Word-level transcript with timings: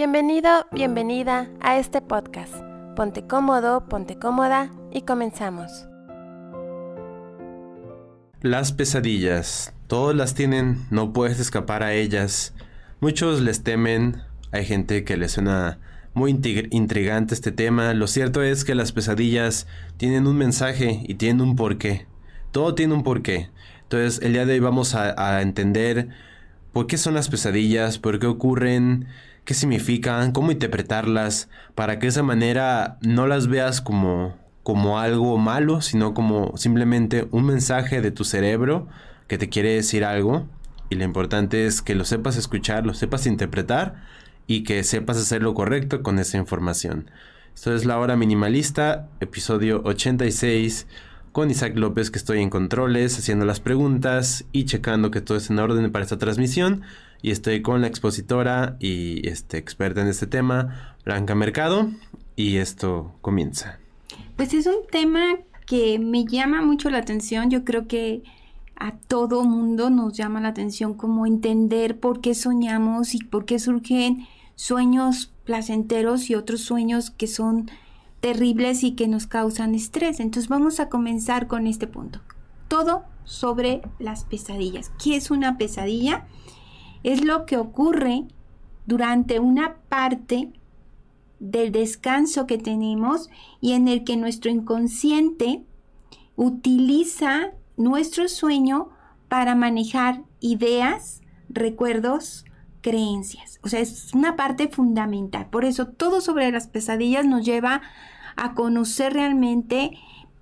Bienvenido, 0.00 0.48
bienvenida 0.72 1.50
a 1.60 1.76
este 1.76 2.00
podcast. 2.00 2.54
Ponte 2.96 3.26
cómodo, 3.26 3.86
ponte 3.86 4.18
cómoda 4.18 4.72
y 4.90 5.02
comenzamos. 5.02 5.70
Las 8.40 8.72
pesadillas. 8.72 9.74
Todos 9.88 10.16
las 10.16 10.34
tienen, 10.34 10.86
no 10.90 11.12
puedes 11.12 11.38
escapar 11.38 11.82
a 11.82 11.92
ellas. 11.92 12.54
Muchos 13.00 13.42
les 13.42 13.62
temen, 13.62 14.22
hay 14.52 14.64
gente 14.64 15.04
que 15.04 15.18
les 15.18 15.32
suena 15.32 15.78
muy 16.14 16.30
intrigante 16.30 17.34
este 17.34 17.52
tema. 17.52 17.92
Lo 17.92 18.06
cierto 18.06 18.42
es 18.42 18.64
que 18.64 18.74
las 18.74 18.92
pesadillas 18.92 19.66
tienen 19.98 20.26
un 20.26 20.38
mensaje 20.38 21.04
y 21.06 21.16
tienen 21.16 21.42
un 21.42 21.56
porqué. 21.56 22.06
Todo 22.52 22.74
tiene 22.74 22.94
un 22.94 23.02
porqué. 23.02 23.50
Entonces 23.82 24.22
el 24.22 24.32
día 24.32 24.46
de 24.46 24.54
hoy 24.54 24.60
vamos 24.60 24.94
a, 24.94 25.36
a 25.36 25.42
entender 25.42 26.08
por 26.72 26.86
qué 26.86 26.96
son 26.96 27.12
las 27.12 27.28
pesadillas, 27.28 27.98
por 27.98 28.18
qué 28.18 28.28
ocurren, 28.28 29.06
qué 29.44 29.54
significan, 29.54 30.32
cómo 30.32 30.52
interpretarlas, 30.52 31.48
para 31.74 31.98
que 31.98 32.06
de 32.06 32.10
esa 32.10 32.22
manera 32.22 32.98
no 33.02 33.26
las 33.26 33.48
veas 33.48 33.80
como, 33.80 34.36
como 34.62 34.98
algo 34.98 35.38
malo, 35.38 35.80
sino 35.80 36.14
como 36.14 36.56
simplemente 36.56 37.26
un 37.30 37.46
mensaje 37.46 38.00
de 38.00 38.10
tu 38.10 38.24
cerebro 38.24 38.88
que 39.26 39.38
te 39.38 39.48
quiere 39.48 39.74
decir 39.74 40.04
algo. 40.04 40.46
Y 40.88 40.96
lo 40.96 41.04
importante 41.04 41.66
es 41.66 41.82
que 41.82 41.94
lo 41.94 42.04
sepas 42.04 42.36
escuchar, 42.36 42.84
lo 42.84 42.94
sepas 42.94 43.26
interpretar 43.26 44.02
y 44.46 44.64
que 44.64 44.82
sepas 44.82 45.16
hacer 45.16 45.42
lo 45.42 45.54
correcto 45.54 46.02
con 46.02 46.18
esa 46.18 46.36
información. 46.36 47.10
Esto 47.54 47.74
es 47.74 47.84
La 47.84 47.98
Hora 47.98 48.16
Minimalista, 48.16 49.08
episodio 49.20 49.82
86, 49.84 50.86
con 51.32 51.50
Isaac 51.50 51.76
López 51.76 52.10
que 52.10 52.18
estoy 52.18 52.40
en 52.40 52.50
controles, 52.50 53.18
haciendo 53.18 53.44
las 53.44 53.60
preguntas 53.60 54.44
y 54.50 54.64
checando 54.64 55.10
que 55.10 55.20
todo 55.20 55.38
es 55.38 55.50
en 55.50 55.58
orden 55.58 55.92
para 55.92 56.04
esta 56.04 56.18
transmisión 56.18 56.82
y 57.22 57.30
estoy 57.30 57.62
con 57.62 57.80
la 57.80 57.86
expositora 57.86 58.76
y 58.80 59.26
este, 59.28 59.58
experta 59.58 60.00
en 60.00 60.08
este 60.08 60.26
tema, 60.26 60.96
Blanca 61.04 61.34
Mercado, 61.34 61.90
y 62.36 62.56
esto 62.56 63.14
comienza. 63.20 63.78
Pues 64.36 64.54
es 64.54 64.66
un 64.66 64.86
tema 64.90 65.36
que 65.66 65.98
me 65.98 66.24
llama 66.24 66.62
mucho 66.62 66.90
la 66.90 66.98
atención, 66.98 67.50
yo 67.50 67.64
creo 67.64 67.86
que 67.86 68.22
a 68.76 68.92
todo 68.96 69.44
mundo 69.44 69.90
nos 69.90 70.14
llama 70.14 70.40
la 70.40 70.48
atención 70.48 70.94
como 70.94 71.26
entender 71.26 72.00
por 72.00 72.20
qué 72.20 72.34
soñamos 72.34 73.14
y 73.14 73.18
por 73.18 73.44
qué 73.44 73.58
surgen 73.58 74.26
sueños 74.56 75.32
placenteros 75.44 76.30
y 76.30 76.34
otros 76.34 76.62
sueños 76.62 77.10
que 77.10 77.26
son 77.26 77.70
terribles 78.20 78.82
y 78.82 78.92
que 78.92 79.06
nos 79.06 79.26
causan 79.26 79.74
estrés. 79.74 80.18
Entonces 80.18 80.48
vamos 80.48 80.80
a 80.80 80.88
comenzar 80.88 81.46
con 81.46 81.66
este 81.66 81.86
punto. 81.86 82.20
Todo 82.68 83.04
sobre 83.24 83.82
las 83.98 84.24
pesadillas. 84.24 84.90
¿Qué 85.02 85.16
es 85.16 85.30
una 85.30 85.58
pesadilla? 85.58 86.26
Es 87.02 87.24
lo 87.24 87.46
que 87.46 87.56
ocurre 87.56 88.24
durante 88.86 89.38
una 89.38 89.76
parte 89.88 90.52
del 91.38 91.72
descanso 91.72 92.46
que 92.46 92.58
tenemos 92.58 93.30
y 93.60 93.72
en 93.72 93.88
el 93.88 94.04
que 94.04 94.16
nuestro 94.16 94.50
inconsciente 94.50 95.64
utiliza 96.36 97.52
nuestro 97.76 98.28
sueño 98.28 98.90
para 99.28 99.54
manejar 99.54 100.22
ideas, 100.40 101.22
recuerdos, 101.48 102.44
creencias. 102.82 103.58
O 103.62 103.68
sea, 103.68 103.80
es 103.80 104.12
una 104.14 104.36
parte 104.36 104.68
fundamental. 104.68 105.46
Por 105.50 105.64
eso 105.64 105.86
todo 105.86 106.20
sobre 106.20 106.50
las 106.50 106.66
pesadillas 106.66 107.26
nos 107.26 107.44
lleva 107.44 107.82
a 108.36 108.54
conocer 108.54 109.12
realmente 109.12 109.92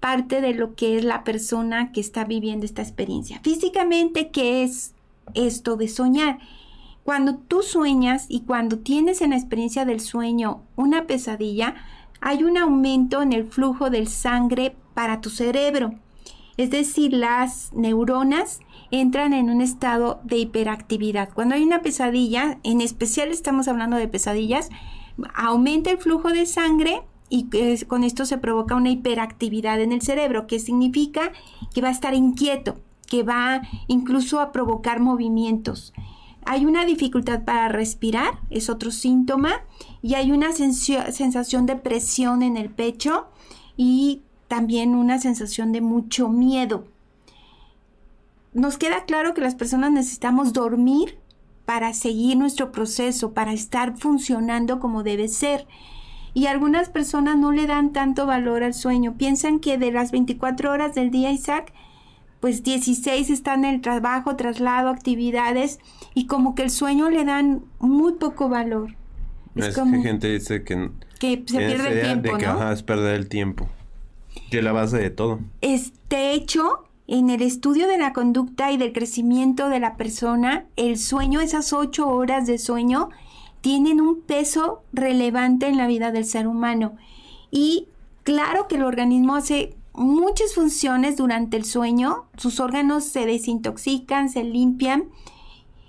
parte 0.00 0.40
de 0.40 0.54
lo 0.54 0.74
que 0.74 0.96
es 0.96 1.04
la 1.04 1.24
persona 1.24 1.92
que 1.92 2.00
está 2.00 2.24
viviendo 2.24 2.64
esta 2.64 2.82
experiencia. 2.82 3.40
Físicamente, 3.42 4.30
¿qué 4.30 4.62
es 4.62 4.94
esto 5.34 5.76
de 5.76 5.88
soñar. 5.88 6.38
Cuando 7.04 7.36
tú 7.36 7.62
sueñas 7.62 8.26
y 8.28 8.40
cuando 8.40 8.80
tienes 8.80 9.22
en 9.22 9.30
la 9.30 9.36
experiencia 9.36 9.84
del 9.86 10.00
sueño 10.00 10.62
una 10.76 11.06
pesadilla, 11.06 11.74
hay 12.20 12.44
un 12.44 12.58
aumento 12.58 13.22
en 13.22 13.32
el 13.32 13.46
flujo 13.46 13.88
del 13.90 14.08
sangre 14.08 14.76
para 14.94 15.20
tu 15.20 15.30
cerebro. 15.30 15.94
Es 16.58 16.70
decir, 16.70 17.12
las 17.12 17.72
neuronas 17.72 18.60
entran 18.91 19.32
en 19.32 19.48
un 19.48 19.60
estado 19.60 20.20
de 20.25 20.38
hiperactividad. 20.38 21.30
Cuando 21.32 21.54
hay 21.54 21.62
una 21.62 21.82
pesadilla, 21.82 22.58
en 22.62 22.80
especial 22.80 23.30
estamos 23.30 23.69
hablando 23.69 23.97
de 23.97 24.08
pesadillas, 24.08 24.69
aumenta 25.34 25.91
el 25.91 25.98
flujo 25.98 26.30
de 26.30 26.47
sangre 26.47 27.03
y 27.30 27.48
con 27.86 28.04
esto 28.04 28.24
se 28.26 28.38
provoca 28.38 28.74
una 28.74 28.91
hiperactividad 28.91 29.80
en 29.80 29.92
el 29.92 30.03
cerebro, 30.03 30.47
que 30.47 30.58
significa 30.58 31.32
que 31.72 31.80
va 31.80 31.88
a 31.88 31.92
estar 31.92 32.14
inquieto 32.14 32.80
que 33.08 33.22
va 33.22 33.62
incluso 33.86 34.41
a 34.41 34.52
provocar 34.52 35.00
movimientos. 35.00 35.92
Hay 36.44 36.64
una 36.64 36.84
dificultad 36.84 37.44
para 37.44 37.69
respirar, 37.69 38.41
es 38.50 38.70
otro 38.70 38.91
síntoma, 38.91 39.62
y 40.02 40.14
hay 40.14 40.32
una 40.32 40.52
sensación 40.52 41.66
de 41.66 41.76
presión 41.76 42.42
en 42.42 42.56
el 42.56 42.70
pecho 42.70 43.26
y 43.76 44.22
también 44.47 44.94
una 44.94 45.18
sensación 45.18 45.72
de 45.72 45.80
mucho 45.80 46.28
miedo. 46.28 46.84
Nos 48.54 48.78
queda 48.78 49.04
claro 49.04 49.34
que 49.34 49.42
las 49.42 49.54
personas 49.54 49.92
necesitamos 49.92 50.52
dormir 50.52 51.18
para 51.66 51.92
seguir 51.92 52.38
nuestro 52.38 52.72
proceso, 52.72 53.32
para 53.34 53.52
estar 53.52 53.98
funcionando 53.98 54.80
como 54.80 55.02
debe 55.02 55.28
ser. 55.28 55.66
Y 56.32 56.47
algunas 56.47 56.88
personas 56.88 57.36
no 57.36 57.52
le 57.52 57.66
dan 57.66 57.92
tanto 57.92 58.24
valor 58.24 58.62
al 58.62 58.72
sueño. 58.72 59.16
Piensan 59.18 59.60
que 59.60 59.76
de 59.76 59.92
las 59.92 60.12
24 60.12 60.72
horas 60.72 60.94
del 60.94 61.10
día, 61.10 61.30
Isaac, 61.30 61.74
pues 62.41 62.62
16 62.62 63.31
están 63.31 63.65
en 63.65 63.76
el 63.76 63.81
trabajo, 63.81 64.37
traslado, 64.37 64.88
actividades 64.88 65.78
y 66.15 66.26
como 66.26 66.54
que 66.54 66.62
el 66.62 66.71
sueño 66.71 67.10
le 67.10 67.25
dan 67.25 67.62
muy 67.81 68.15
poco 68.15 68.49
valor. 68.49 68.94
Es, 69.54 69.75
como 69.75 69.97
que 69.97 70.09
gente 70.09 70.28
dice 70.28 70.62
que, 70.62 70.91
que 71.19 71.43
se 71.47 71.59
pierde 71.59 71.88
el 71.88 72.03
tiempo, 72.03 72.37
de 72.37 72.38
que 72.38 72.47
¿no? 72.47 72.72
es 72.72 72.82
perder 72.82 73.15
el 73.16 73.28
tiempo. 73.28 73.69
Que 74.50 74.59
es 74.59 74.65
la 74.65 74.72
base 74.72 74.98
de 74.98 75.10
todo. 75.10 75.41
Este 75.62 76.32
hecho, 76.32 76.84
en 77.09 77.31
el 77.31 77.43
estudio 77.43 77.88
de 77.88 77.98
la 77.98 78.12
conducta 78.12 78.71
y 78.71 78.77
del 78.77 78.93
crecimiento 78.93 79.69
de 79.69 79.81
la 79.81 79.97
persona, 79.97 80.66
el 80.77 80.97
sueño, 80.97 81.41
esas 81.41 81.72
ocho 81.72 82.09
horas 82.09 82.47
de 82.47 82.59
sueño, 82.59 83.09
tienen 83.60 84.00
un 84.00 84.21
peso 84.21 84.84
relevante 84.93 85.66
en 85.66 85.77
la 85.77 85.88
vida 85.88 86.12
del 86.12 86.25
ser 86.25 86.47
humano. 86.47 86.94
Y 87.50 87.88
claro 88.22 88.69
que 88.69 88.77
el 88.77 88.84
organismo 88.84 89.34
hace 89.34 89.75
muchas 89.94 90.54
funciones 90.54 91.16
durante 91.16 91.56
el 91.56 91.65
sueño, 91.65 92.26
sus 92.37 92.60
órganos 92.60 93.04
se 93.04 93.26
desintoxican, 93.26 94.28
se 94.28 94.44
limpian. 94.44 95.04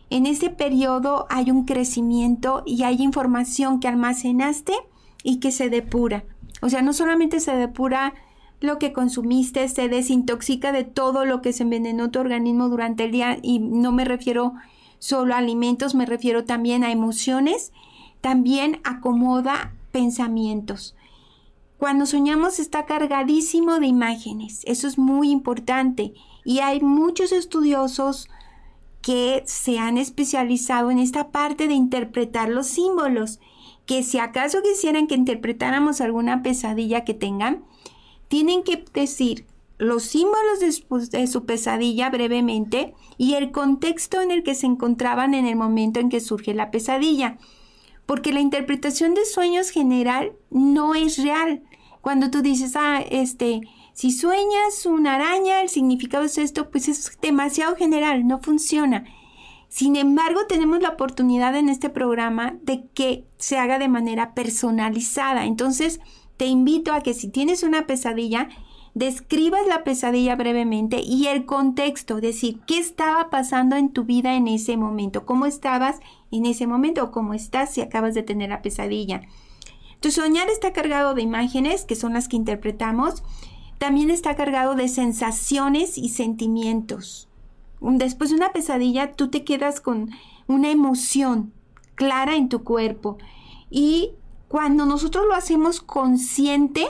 En 0.10 0.26
ese 0.26 0.50
periodo 0.50 1.28
hay 1.30 1.52
un 1.52 1.66
crecimiento 1.66 2.64
y 2.66 2.84
hay 2.84 3.02
información 3.02 3.80
que 3.80 3.88
almacenaste 3.88 4.74
y 5.24 5.40
que 5.40 5.52
se 5.52 5.70
depura. 5.70 6.24
O 6.62 6.70
sea, 6.70 6.82
no 6.82 6.94
solamente 6.94 7.40
se 7.40 7.56
depura 7.56 8.14
lo 8.60 8.78
que 8.80 8.92
consumiste, 8.92 9.68
se 9.70 9.88
desintoxica 9.88 10.72
de 10.72 10.84
todo 10.84 11.26
lo 11.26 11.42
que 11.42 11.54
se 11.54 11.64
envenenó 11.64 12.12
tu 12.12 12.20
organismo 12.20 12.68
durante 12.70 13.06
el 13.06 13.12
día 13.12 13.38
y 13.42 13.60
no 13.60 13.92
me 13.92 14.04
refiero 14.04 14.54
solo 14.98 15.34
a 15.34 15.38
alimentos, 15.38 15.96
me 15.96 16.06
refiero 16.06 16.44
también 16.44 16.84
a 16.84 16.92
emociones, 16.92 17.72
también 18.20 18.82
acomoda 18.84 19.74
pensamientos. 19.92 20.96
Cuando 21.80 22.06
soñamos 22.06 22.60
está 22.60 22.86
cargadísimo 22.86 23.80
de 23.80 23.88
imágenes, 23.88 24.64
eso 24.66 24.86
es 24.86 24.98
muy 24.98 25.32
importante 25.32 26.14
y 26.44 26.60
hay 26.60 26.82
muchos 26.82 27.32
estudiosos 27.32 28.28
que 29.02 29.44
se 29.46 29.80
han 29.80 29.98
especializado 29.98 30.92
en 30.92 31.00
esta 31.00 31.30
parte 31.30 31.70
de 31.70 31.76
interpretar 31.76 32.50
los 32.50 32.68
símbolos, 32.68 33.40
que 33.86 34.04
si 34.04 34.20
acaso 34.20 34.62
quisieran 34.62 35.08
que 35.08 35.16
interpretáramos 35.16 36.02
alguna 36.02 36.44
pesadilla 36.44 37.06
que 37.06 37.14
tengan, 37.14 37.64
tienen 38.28 38.64
que 38.64 38.84
decir 38.94 39.46
los 39.78 40.04
símbolos 40.04 40.60
de 40.60 41.28
su, 41.28 41.46
pesadilla 41.46 42.10
brevemente 42.10 42.94
y 43.18 43.36
el 43.36 43.52
contexto 43.52 44.20
en 44.20 44.32
el 44.32 44.44
que 44.44 44.54
se 44.54 44.66
encontraban 44.66 45.34
en 45.34 45.48
el 45.48 45.56
momento 45.56 46.02
en 46.02 46.10
que 46.10 46.20
surge 46.20 46.54
la 46.54 46.72
pesadilla. 46.72 47.38
Porque 48.06 48.34
la 48.34 48.42
interpretación 48.42 49.14
de 49.14 49.24
sueños 49.24 49.70
general 49.70 50.34
no 50.50 50.94
es 50.96 51.24
real. 51.24 51.64
Cuando 52.02 52.30
tú 52.32 52.42
dices, 52.42 52.76
ah, 52.76 53.02
este, 53.10 53.62
si 53.94 54.12
sueñas 54.12 54.86
una 54.86 55.16
araña, 55.16 55.62
el 55.62 55.70
significado 55.70 56.24
es 56.24 56.38
esto, 56.38 56.70
pues 56.70 56.88
es 56.88 57.18
demasiado 57.22 57.76
general, 57.76 58.28
no 58.28 58.40
funciona. 58.40 59.06
Sin 59.68 59.96
embargo, 59.96 60.48
tenemos 60.48 60.82
la 60.82 60.90
oportunidad 60.90 61.56
en 61.56 61.70
este 61.70 61.90
programa 61.90 62.56
de 62.64 62.86
que 62.94 63.26
se 63.38 63.58
haga 63.58 63.78
de 63.78 63.88
manera 63.88 64.34
personalizada. 64.34 65.46
Entonces, 65.46 66.00
te 66.38 66.48
invito 66.48 66.94
a 66.94 67.02
que 67.02 67.14
si 67.14 67.28
tienes 67.28 67.62
una 67.62 67.86
pesadilla, 67.86 68.50
describas 68.94 69.68
la 69.68 69.84
pesadilla 69.84 70.36
brevemente 70.36 71.02
y 71.02 71.28
el 71.28 71.46
contexto, 71.46 72.20
decir, 72.20 72.60
qué 72.66 72.80
estaba 72.80 73.30
pasando 73.30 73.76
en 73.76 73.90
tu 73.90 74.06
vida 74.06 74.36
en 74.36 74.48
ese 74.48 74.76
momento, 74.76 75.26
cómo 75.26 75.46
estabas 75.46 76.00
en 76.32 76.46
ese 76.46 76.66
momento 76.66 77.04
o 77.04 77.12
cómo 77.12 77.34
estás 77.34 77.74
si 77.74 77.82
acabas 77.82 78.14
de 78.14 78.24
tener 78.24 78.50
la 78.50 78.62
pesadilla. 78.62 79.22
Tu 80.00 80.12
soñar 80.12 80.50
está 80.50 80.72
cargado 80.72 81.14
de 81.14 81.22
imágenes, 81.22 81.84
que 81.84 81.96
son 81.96 82.14
las 82.14 82.28
que 82.28 82.38
interpretamos. 82.38 83.24
También 83.78 84.10
está 84.10 84.36
cargado 84.36 84.76
de 84.76 84.88
sensaciones 84.88 85.98
y 85.98 86.10
sentimientos. 86.10 87.30
Después 87.82 88.30
de 88.30 88.38
una 88.38 88.52
pesadilla, 88.52 89.14
tú 89.14 89.30
te 89.30 89.44
quedas 89.44 89.82
con 89.82 90.10
una 90.48 90.70
emoción 90.70 91.54
clara 91.96 92.36
en 92.36 92.50
tu 92.50 92.64
cuerpo. 92.64 93.18
Y 93.70 94.12
cuando 94.48 94.86
nosotros 94.86 95.26
lo 95.28 95.36
hacemos 95.36 95.82
consciente, 95.82 96.88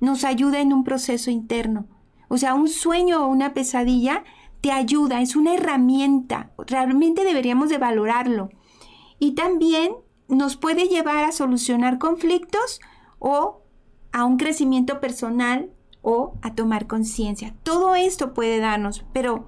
nos 0.00 0.24
ayuda 0.24 0.60
en 0.60 0.72
un 0.72 0.84
proceso 0.84 1.30
interno. 1.30 1.86
O 2.28 2.38
sea, 2.38 2.54
un 2.54 2.68
sueño 2.68 3.24
o 3.24 3.28
una 3.28 3.54
pesadilla 3.54 4.24
te 4.60 4.70
ayuda, 4.70 5.20
es 5.20 5.36
una 5.36 5.54
herramienta. 5.54 6.50
Realmente 6.58 7.24
deberíamos 7.24 7.68
de 7.68 7.78
valorarlo. 7.78 8.50
Y 9.18 9.32
también 9.32 9.92
nos 10.28 10.56
puede 10.56 10.88
llevar 10.88 11.24
a 11.24 11.32
solucionar 11.32 11.98
conflictos 11.98 12.80
o 13.18 13.62
a 14.12 14.24
un 14.24 14.36
crecimiento 14.36 15.00
personal 15.00 15.70
o 16.02 16.34
a 16.42 16.54
tomar 16.54 16.86
conciencia. 16.86 17.54
Todo 17.62 17.94
esto 17.94 18.34
puede 18.34 18.58
darnos, 18.58 19.04
pero 19.12 19.46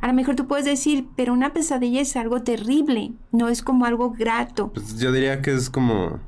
a 0.00 0.06
lo 0.06 0.14
mejor 0.14 0.36
tú 0.36 0.46
puedes 0.46 0.64
decir, 0.64 1.08
pero 1.16 1.32
una 1.32 1.52
pesadilla 1.52 2.00
es 2.00 2.16
algo 2.16 2.42
terrible, 2.42 3.12
no 3.32 3.48
es 3.48 3.62
como 3.62 3.84
algo 3.84 4.10
grato. 4.10 4.72
Pues 4.72 4.98
yo 4.98 5.12
diría 5.12 5.42
que 5.42 5.52
es 5.52 5.70
como, 5.70 6.20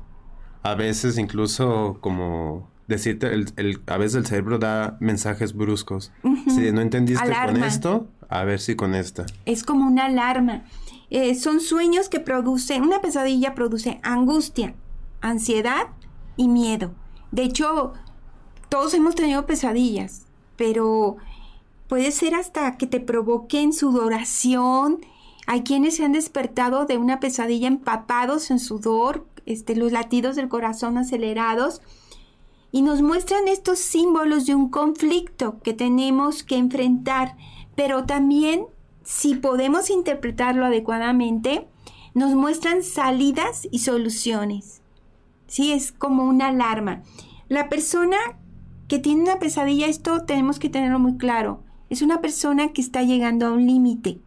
a 0.61 0.75
veces 0.75 1.17
incluso 1.17 1.97
como 2.01 2.69
decirte, 2.87 3.33
el, 3.33 3.81
a 3.87 3.97
veces 3.97 4.15
el 4.15 4.25
cerebro 4.25 4.59
da 4.59 4.97
mensajes 4.99 5.53
bruscos. 5.53 6.11
Si 6.47 6.71
no 6.71 6.81
entendiste 6.81 7.31
con 7.45 7.63
esto, 7.63 8.09
a 8.29 8.43
ver 8.43 8.59
si 8.59 8.75
con 8.75 8.93
esta. 8.93 9.25
Es 9.45 9.63
como 9.63 9.87
una 9.87 10.05
alarma. 10.05 10.63
Eh, 11.11 11.35
son 11.35 11.59
sueños 11.59 12.07
que 12.07 12.21
producen, 12.21 12.83
una 12.83 13.01
pesadilla 13.01 13.53
produce 13.53 13.99
angustia, 14.01 14.75
ansiedad 15.19 15.87
y 16.37 16.47
miedo. 16.47 16.93
De 17.31 17.43
hecho, 17.43 17.91
todos 18.69 18.93
hemos 18.93 19.15
tenido 19.15 19.45
pesadillas, 19.45 20.25
pero 20.55 21.17
puede 21.89 22.11
ser 22.11 22.33
hasta 22.33 22.77
que 22.77 22.87
te 22.87 23.01
provoquen 23.01 23.73
sudoración. 23.73 25.01
Hay 25.47 25.63
quienes 25.63 25.97
se 25.97 26.05
han 26.05 26.13
despertado 26.13 26.85
de 26.85 26.97
una 26.97 27.19
pesadilla 27.19 27.67
empapados 27.67 28.49
en 28.49 28.59
sudor, 28.59 29.27
este, 29.45 29.75
los 29.75 29.91
latidos 29.91 30.37
del 30.37 30.47
corazón 30.47 30.97
acelerados, 30.97 31.81
y 32.71 32.83
nos 32.83 33.01
muestran 33.01 33.49
estos 33.49 33.79
símbolos 33.79 34.45
de 34.45 34.55
un 34.55 34.69
conflicto 34.69 35.59
que 35.61 35.73
tenemos 35.73 36.43
que 36.43 36.55
enfrentar, 36.55 37.35
pero 37.75 38.05
también 38.05 38.65
si 39.03 39.35
podemos 39.35 39.89
interpretarlo 39.89 40.65
adecuadamente, 40.65 41.67
nos 42.13 42.33
muestran 42.33 42.83
salidas 42.83 43.67
y 43.71 43.79
soluciones. 43.79 44.81
Sí, 45.47 45.71
es 45.71 45.91
como 45.91 46.23
una 46.23 46.47
alarma. 46.47 47.03
La 47.49 47.69
persona 47.69 48.17
que 48.87 48.99
tiene 48.99 49.23
una 49.23 49.39
pesadilla, 49.39 49.87
esto 49.87 50.25
tenemos 50.25 50.59
que 50.59 50.69
tenerlo 50.69 50.99
muy 50.99 51.17
claro, 51.17 51.63
es 51.89 52.01
una 52.01 52.21
persona 52.21 52.73
que 52.73 52.81
está 52.81 53.03
llegando 53.03 53.47
a 53.47 53.51
un 53.51 53.65
límite. 53.65 54.19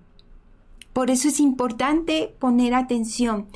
Por 0.93 1.11
eso 1.11 1.29
es 1.29 1.41
importante 1.41 2.35
poner 2.38 2.75
atención. 2.75 3.47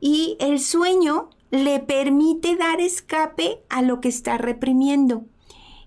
Y 0.00 0.36
el 0.40 0.60
sueño 0.60 1.30
le 1.50 1.80
permite 1.80 2.56
dar 2.56 2.80
escape 2.80 3.62
a 3.68 3.82
lo 3.82 4.00
que 4.00 4.08
está 4.08 4.38
reprimiendo. 4.38 5.24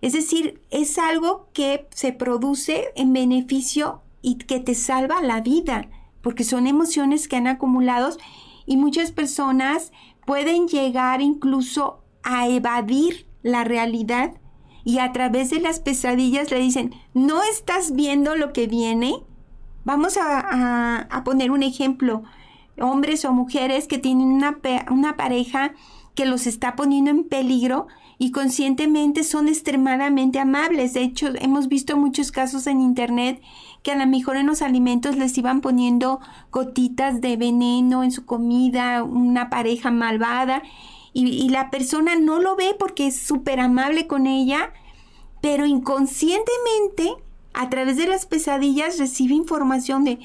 Es 0.02 0.14
decir, 0.14 0.62
es 0.70 0.98
algo 0.98 1.48
que 1.54 1.88
se 1.94 2.14
produce 2.14 2.90
en 2.96 3.14
beneficio 3.14 4.02
y 4.24 4.36
que 4.36 4.60
te 4.60 4.74
salva 4.74 5.22
la 5.22 5.42
vida, 5.42 5.90
porque 6.24 6.44
son 6.44 6.66
emociones 6.66 7.28
que 7.28 7.36
han 7.36 7.46
acumulado 7.46 8.18
y 8.66 8.78
muchas 8.78 9.12
personas 9.12 9.92
pueden 10.26 10.68
llegar 10.68 11.22
incluso 11.22 12.00
a 12.24 12.48
evadir 12.48 13.28
la 13.44 13.64
realidad 13.64 14.34
y 14.86 15.00
a 15.00 15.12
través 15.12 15.50
de 15.50 15.60
las 15.60 15.80
pesadillas 15.80 16.50
le 16.50 16.60
dicen, 16.60 16.96
¿no 17.14 17.44
estás 17.44 17.94
viendo 17.94 18.36
lo 18.36 18.54
que 18.54 18.68
viene? 18.68 19.16
Vamos 19.86 20.18
a, 20.18 21.22
poner 21.26 21.52
un 21.52 21.62
ejemplo, 21.62 22.24
hombres 22.80 23.26
o 23.26 23.34
mujeres 23.34 23.88
que 23.88 23.98
tienen 23.98 24.28
una, 24.28 24.60
una 24.90 25.16
pareja 25.18 25.74
que 26.16 26.26
los 26.26 26.48
está 26.48 26.76
poniendo 26.76 27.12
en 27.12 27.24
peligro 27.26 27.88
y 28.18 28.32
conscientemente 28.32 29.24
son 29.24 29.48
extremadamente 29.48 30.40
amables. 30.40 30.94
De 30.94 31.02
hecho, 31.02 31.30
hemos 31.40 31.68
visto 31.68 31.98
muchos 31.98 32.32
casos 32.32 32.68
en 32.68 32.82
internet 32.82 33.42
que 33.84 33.92
a 33.92 33.96
lo 33.96 34.08
mejor 34.08 34.38
en 34.38 34.48
los 34.48 34.62
alimentos 34.62 35.18
les 35.18 35.38
iban 35.38 35.60
poniendo 35.62 36.22
gotitas 36.52 37.20
de 37.20 37.36
veneno 37.36 38.04
en 38.04 38.12
su 38.12 38.26
comida, 38.26 39.04
una 39.04 39.50
pareja 39.50 39.92
malvada, 39.92 40.64
y, 41.16 41.50
la 41.50 41.70
persona 41.70 42.16
no 42.16 42.40
lo 42.40 42.56
ve 42.56 42.76
porque 42.80 43.06
es 43.06 43.20
súper 43.20 43.60
amable 43.60 44.08
con 44.08 44.26
ella, 44.26 44.74
pero 45.42 45.68
inconscientemente, 45.68 47.14
a 47.54 47.70
través 47.70 47.98
de 47.98 48.08
las 48.08 48.26
pesadillas, 48.26 48.98
recibe 48.98 49.36
información 49.36 50.06
de, 50.06 50.18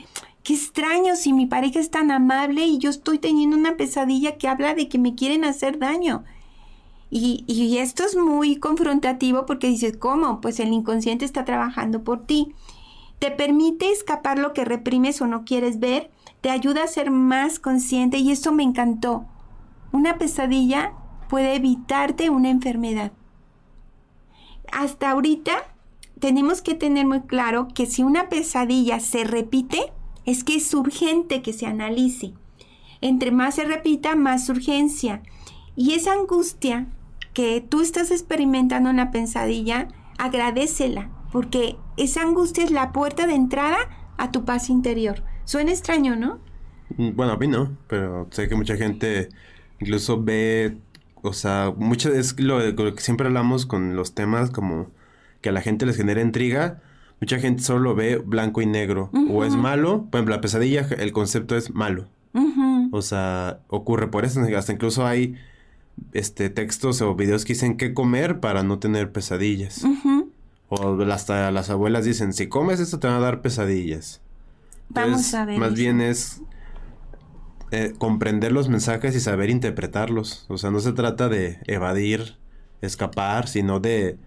qué 0.43 0.55
extraño 0.55 1.15
si 1.15 1.35
mi 1.35 1.45
pareja 1.45 1.79
es 1.79 1.91
tan 1.91 2.11
amable 2.11 2.65
y 2.65 2.79
yo 2.79 2.89
estoy 2.89 3.19
teniendo 3.19 3.55
una 3.55 3.77
pesadilla 3.77 4.39
que 4.39 4.49
habla 4.49 4.75
de 4.75 4.89
que 4.89 4.99
me 4.99 5.15
quieren 5.15 5.45
hacer 5.45 5.79
daño. 5.79 6.25
Y, 7.11 7.45
y, 7.47 7.77
esto 7.79 8.05
es 8.05 8.17
muy 8.17 8.57
confrontativo 8.57 9.45
porque 9.45 9.67
dices, 9.67 9.95
¿cómo? 9.99 10.41
Pues 10.41 10.59
el 10.59 10.73
inconsciente 10.73 11.27
está 11.27 11.45
trabajando 11.45 12.03
por 12.03 12.25
ti 12.25 12.55
te 13.19 13.31
permite 13.31 13.91
escapar 13.91 14.39
lo 14.39 14.53
que 14.53 14.65
reprimes 14.65 15.21
o 15.21 15.27
no 15.27 15.45
quieres 15.45 15.81
ver, 15.81 16.11
te 16.41 16.51
ayuda 16.51 16.85
a 16.85 16.89
ser 16.89 17.11
más 17.11 17.59
consciente 17.59 18.19
y 18.19 18.31
eso 18.31 18.53
me 18.53 18.63
encantó. 18.63 19.27
Una 19.93 20.19
pesadilla 20.19 20.93
puede 21.29 21.57
evitarte 21.57 22.31
una 22.31 22.51
enfermedad. 22.51 23.13
Hasta 24.71 25.11
ahorita 25.11 25.65
tenemos 26.21 26.63
que 26.63 26.75
tener 26.75 27.07
muy 27.07 27.23
claro 27.23 27.69
que 27.75 27.87
si 27.87 28.03
una 28.03 28.29
pesadilla 28.29 29.01
se 29.01 29.25
repite, 29.25 29.93
es 30.25 30.45
que 30.45 30.57
es 30.57 30.73
urgente 30.75 31.43
que 31.43 31.53
se 31.53 31.67
analice. 31.67 32.35
Entre 33.01 33.31
más 33.31 33.55
se 33.55 33.65
repita, 33.65 34.15
más 34.15 34.49
urgencia. 34.49 35.23
Y 35.75 35.95
esa 35.95 36.13
angustia 36.13 36.87
que 37.33 37.61
tú 37.61 37.81
estás 37.81 38.11
experimentando 38.11 38.91
en 38.91 38.97
la 38.97 39.11
pesadilla, 39.11 39.89
agradecela, 40.19 41.11
porque 41.33 41.77
esa 41.99 42.23
angustia 42.23 42.65
es 42.65 42.71
la 42.71 42.93
puerta 42.93 43.27
de 43.27 43.35
entrada 43.35 43.79
a 44.17 44.31
tu 44.31 44.45
paz 44.45 44.71
interior. 44.71 45.23
Suena 45.45 45.71
extraño, 45.71 46.17
¿no? 46.17 46.39
Mm, 46.97 47.17
bueno, 47.17 47.33
a 47.33 47.37
mí 47.37 47.49
no, 47.49 47.77
pero 47.87 48.27
sé 48.31 48.49
que 48.49 48.55
mucha 48.55 48.77
gente 48.77 49.29
incluso 49.81 50.23
ve, 50.23 50.77
o 51.23 51.33
sea, 51.33 51.73
mucho 51.77 52.13
es 52.13 52.39
lo, 52.41 52.61
lo 52.61 52.95
que 52.95 53.03
siempre 53.03 53.27
hablamos 53.27 53.67
con 53.67 53.97
los 53.97 54.15
temas 54.15 54.51
como 54.51 54.89
que 55.41 55.49
a 55.51 55.53
la 55.53 55.61
gente 55.61 55.87
les 55.87 55.97
genera 55.97 56.21
intriga. 56.21 56.83
Mucha 57.21 57.39
gente 57.39 57.63
solo 57.63 57.95
ve 57.95 58.17
blanco 58.17 58.63
y 58.63 58.67
negro. 58.67 59.11
O 59.31 59.45
es 59.45 59.57
malo, 59.57 60.07
por 60.11 60.19
ejemplo, 60.19 60.37
la 60.37 60.41
pesadilla, 60.41 60.87
el 60.99 61.13
concepto 61.13 61.57
es 61.57 61.75
malo. 61.75 62.07
O 62.93 63.03
sea, 63.03 63.61
ocurre 63.69 64.09
por 64.09 64.25
eso. 64.25 64.41
Hasta 64.57 64.73
incluso 64.73 65.05
hay 65.05 65.35
este 66.13 66.49
textos 66.49 67.03
o 67.03 67.15
videos 67.15 67.45
que 67.45 67.55
dicen 67.55 67.77
qué 67.77 67.93
comer 67.93 68.41
para 68.41 68.63
no 68.63 68.79
tener 68.79 69.11
pesadillas. 69.11 69.85
O 70.69 71.01
hasta 71.03 71.51
las 71.51 71.71
abuelas 71.71 72.05
dicen, 72.05 72.33
si 72.33 72.49
comes 72.49 72.81
esto 72.81 72.99
te 72.99 73.07
van 73.07 73.17
a 73.17 73.21
dar 73.21 73.41
pesadillas. 73.41 74.21
Vamos 74.91 75.33
a 75.35 75.45
ver. 75.45 75.59
Más 75.59 75.75
bien 75.75 76.01
es 76.01 76.43
eh, 77.71 77.95
comprender 77.99 78.53
los 78.53 78.69
mensajes 78.69 79.15
y 79.15 79.21
saber 79.21 79.51
interpretarlos. 79.51 80.47
O 80.49 80.59
sea, 80.59 80.71
no 80.71 80.81
se 80.81 80.93
trata 80.93 81.29
de 81.29 81.59
evadir, 81.67 82.37
escapar, 82.83 83.49
sino 83.49 83.81
de 83.81 84.19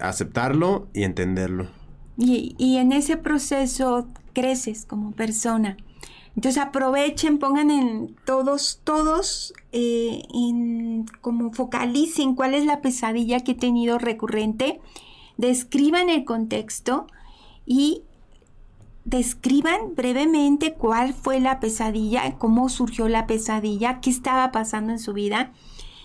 aceptarlo 0.00 0.88
y 0.92 1.04
entenderlo. 1.04 1.68
Y, 2.16 2.54
y 2.58 2.78
en 2.78 2.92
ese 2.92 3.16
proceso 3.16 4.08
creces 4.32 4.84
como 4.86 5.12
persona. 5.12 5.76
Entonces 6.36 6.62
aprovechen, 6.62 7.38
pongan 7.38 7.70
en 7.70 8.14
todos, 8.24 8.80
todos, 8.84 9.52
eh, 9.72 10.22
en, 10.32 11.06
como 11.20 11.52
focalicen 11.52 12.36
cuál 12.36 12.54
es 12.54 12.64
la 12.64 12.80
pesadilla 12.80 13.40
que 13.40 13.52
he 13.52 13.54
tenido 13.56 13.98
recurrente 13.98 14.80
describan 15.38 16.10
el 16.10 16.26
contexto 16.26 17.06
y 17.64 18.02
describan 19.06 19.94
brevemente 19.94 20.74
cuál 20.74 21.14
fue 21.14 21.40
la 21.40 21.60
pesadilla, 21.60 22.36
cómo 22.36 22.68
surgió 22.68 23.08
la 23.08 23.26
pesadilla, 23.26 24.00
qué 24.00 24.10
estaba 24.10 24.52
pasando 24.52 24.92
en 24.92 24.98
su 24.98 25.14
vida 25.14 25.52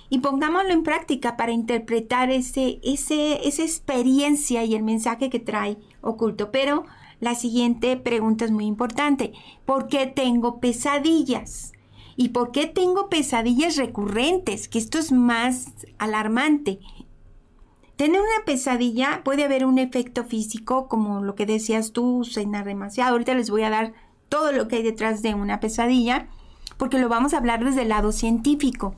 y 0.09 0.19
pongámoslo 0.19 0.71
en 0.71 0.83
práctica 0.83 1.35
para 1.35 1.51
interpretar 1.51 2.31
ese, 2.31 2.79
ese, 2.83 3.45
esa 3.47 3.63
experiencia 3.63 4.63
y 4.63 4.75
el 4.75 4.83
mensaje 4.83 5.29
que 5.29 5.39
trae 5.39 5.77
oculto. 6.01 6.51
Pero 6.51 6.85
la 7.19 7.35
siguiente 7.35 7.97
pregunta 7.97 8.45
es 8.45 8.51
muy 8.51 8.65
importante. 8.65 9.33
¿Por 9.65 9.87
qué 9.87 10.05
tengo 10.05 10.59
pesadillas? 10.59 11.73
¿Y 12.15 12.29
por 12.29 12.51
qué 12.51 12.67
tengo 12.67 13.09
pesadillas 13.09 13.75
recurrentes? 13.75 14.67
Que 14.67 14.77
esto 14.77 14.99
es 14.99 15.11
más 15.11 15.71
alarmante. 15.97 16.79
Tener 17.95 18.21
una 18.21 18.45
pesadilla 18.45 19.21
puede 19.23 19.43
haber 19.43 19.65
un 19.65 19.77
efecto 19.77 20.23
físico, 20.23 20.87
como 20.87 21.21
lo 21.21 21.35
que 21.35 21.45
decías 21.45 21.91
tú, 21.91 22.23
cenar 22.25 22.65
demasiado. 22.65 23.11
Ahorita 23.11 23.35
les 23.35 23.49
voy 23.49 23.63
a 23.63 23.69
dar 23.69 23.93
todo 24.29 24.51
lo 24.51 24.67
que 24.67 24.77
hay 24.77 24.83
detrás 24.83 25.21
de 25.21 25.35
una 25.35 25.59
pesadilla, 25.59 26.27
porque 26.77 26.97
lo 26.97 27.07
vamos 27.07 27.33
a 27.33 27.37
hablar 27.37 27.63
desde 27.63 27.83
el 27.83 27.89
lado 27.89 28.11
científico. 28.11 28.95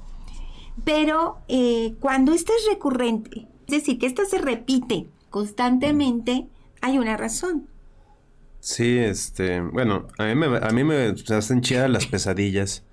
Pero 0.83 1.39
eh, 1.47 1.95
cuando 1.99 2.33
esto 2.33 2.53
es 2.57 2.67
recurrente, 2.71 3.47
es 3.67 3.73
decir, 3.75 3.99
que 3.99 4.05
esto 4.05 4.23
se 4.25 4.37
repite 4.37 5.07
constantemente, 5.29 6.47
hay 6.81 6.97
una 6.97 7.17
razón. 7.17 7.67
Sí, 8.61 8.97
este, 8.97 9.59
bueno, 9.61 10.07
a 10.17 10.25
mí 10.25 10.35
me, 10.35 10.57
a 10.57 10.69
mí 10.71 10.83
me 10.83 11.13
hacen 11.35 11.61
chidas 11.61 11.89
las 11.89 12.07
pesadillas. 12.07 12.83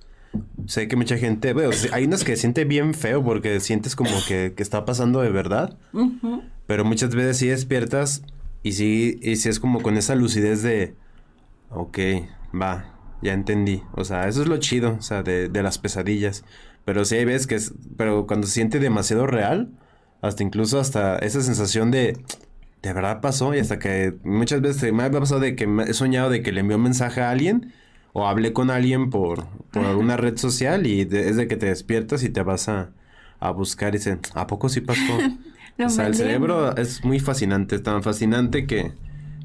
Sé 0.67 0.89
que 0.89 0.97
mucha 0.97 1.17
gente, 1.17 1.53
bueno, 1.53 1.71
hay 1.93 2.05
unas 2.05 2.25
que 2.25 2.37
siente 2.37 2.65
bien 2.65 2.95
feo 2.95 3.23
porque 3.23 3.61
sientes 3.61 3.97
como 3.97 4.11
que, 4.27 4.55
que 4.57 4.63
está 4.63 4.85
pasando 4.85 5.21
de 5.21 5.31
verdad, 5.31 5.77
pero 6.67 6.85
muchas 6.85 7.15
veces 7.15 7.39
sí 7.39 7.49
despiertas 7.49 8.23
y 8.63 8.73
sí, 8.73 9.19
y 9.23 9.37
sí 9.37 9.49
es 9.49 9.61
como 9.61 9.83
con 9.83 9.97
esa 9.97 10.15
lucidez 10.15 10.63
de, 10.63 10.95
ok, 11.71 11.99
va, 12.61 12.95
ya 13.23 13.33
entendí, 13.33 13.83
o 13.93 14.05
sea, 14.05 14.29
eso 14.29 14.43
es 14.43 14.49
lo 14.49 14.57
chido, 14.59 14.97
o 14.99 15.03
sea, 15.03 15.23
de, 15.23 15.49
de 15.49 15.63
las 15.63 15.79
pesadillas, 15.79 16.45
pero 16.85 17.05
sí 17.05 17.17
hay 17.17 17.25
veces 17.25 17.47
que 17.47 17.55
es, 17.55 17.75
pero 17.97 18.27
cuando 18.27 18.47
se 18.47 18.55
siente 18.55 18.79
demasiado 18.79 19.27
real, 19.27 19.71
hasta 20.21 20.43
incluso 20.43 20.79
hasta 20.79 21.19
esa 21.19 21.43
sensación 21.43 21.91
de, 21.91 22.19
de 22.83 22.93
verdad 22.93 23.21
pasó, 23.21 23.55
y 23.55 23.59
hasta 23.59 23.79
que 23.79 24.15
muchas 24.25 24.61
veces 24.61 24.93
me 24.93 25.03
ha 25.03 25.11
pasado 25.11 25.41
de 25.41 25.57
que 25.57 25.69
he 25.87 25.95
soñado 25.95 26.31
de 26.31 26.43
que 26.43 26.53
le 26.53 26.61
envió 26.61 26.77
un 26.77 26.85
mensaje 26.85 27.21
a 27.21 27.31
alguien, 27.31 27.73
o 28.13 28.27
hablé 28.27 28.53
con 28.53 28.71
alguien 28.71 29.11
por, 29.11 29.47
por 29.71 29.85
alguna 29.85 30.17
red 30.17 30.37
social 30.37 30.87
y 30.87 31.01
es 31.01 31.37
de 31.37 31.49
que 31.49 31.57
te 31.57 31.67
despiertas 31.67 32.23
y 32.23 32.29
te 32.29 32.43
vas 32.43 32.69
a, 32.69 32.91
a 33.41 33.51
buscar 33.51 33.95
y 33.95 33.99
dicen, 33.99 34.21
¿a 34.35 34.47
poco 34.47 34.69
sí 34.69 34.81
pasó? 34.81 35.19
o 35.85 35.89
sea, 35.89 36.07
el 36.07 36.15
cerebro 36.15 36.77
es 36.77 37.05
muy 37.05 37.21
fascinante, 37.21 37.77
es 37.77 37.83
tan 37.83 38.03
fascinante 38.03 38.67
que, 38.67 38.93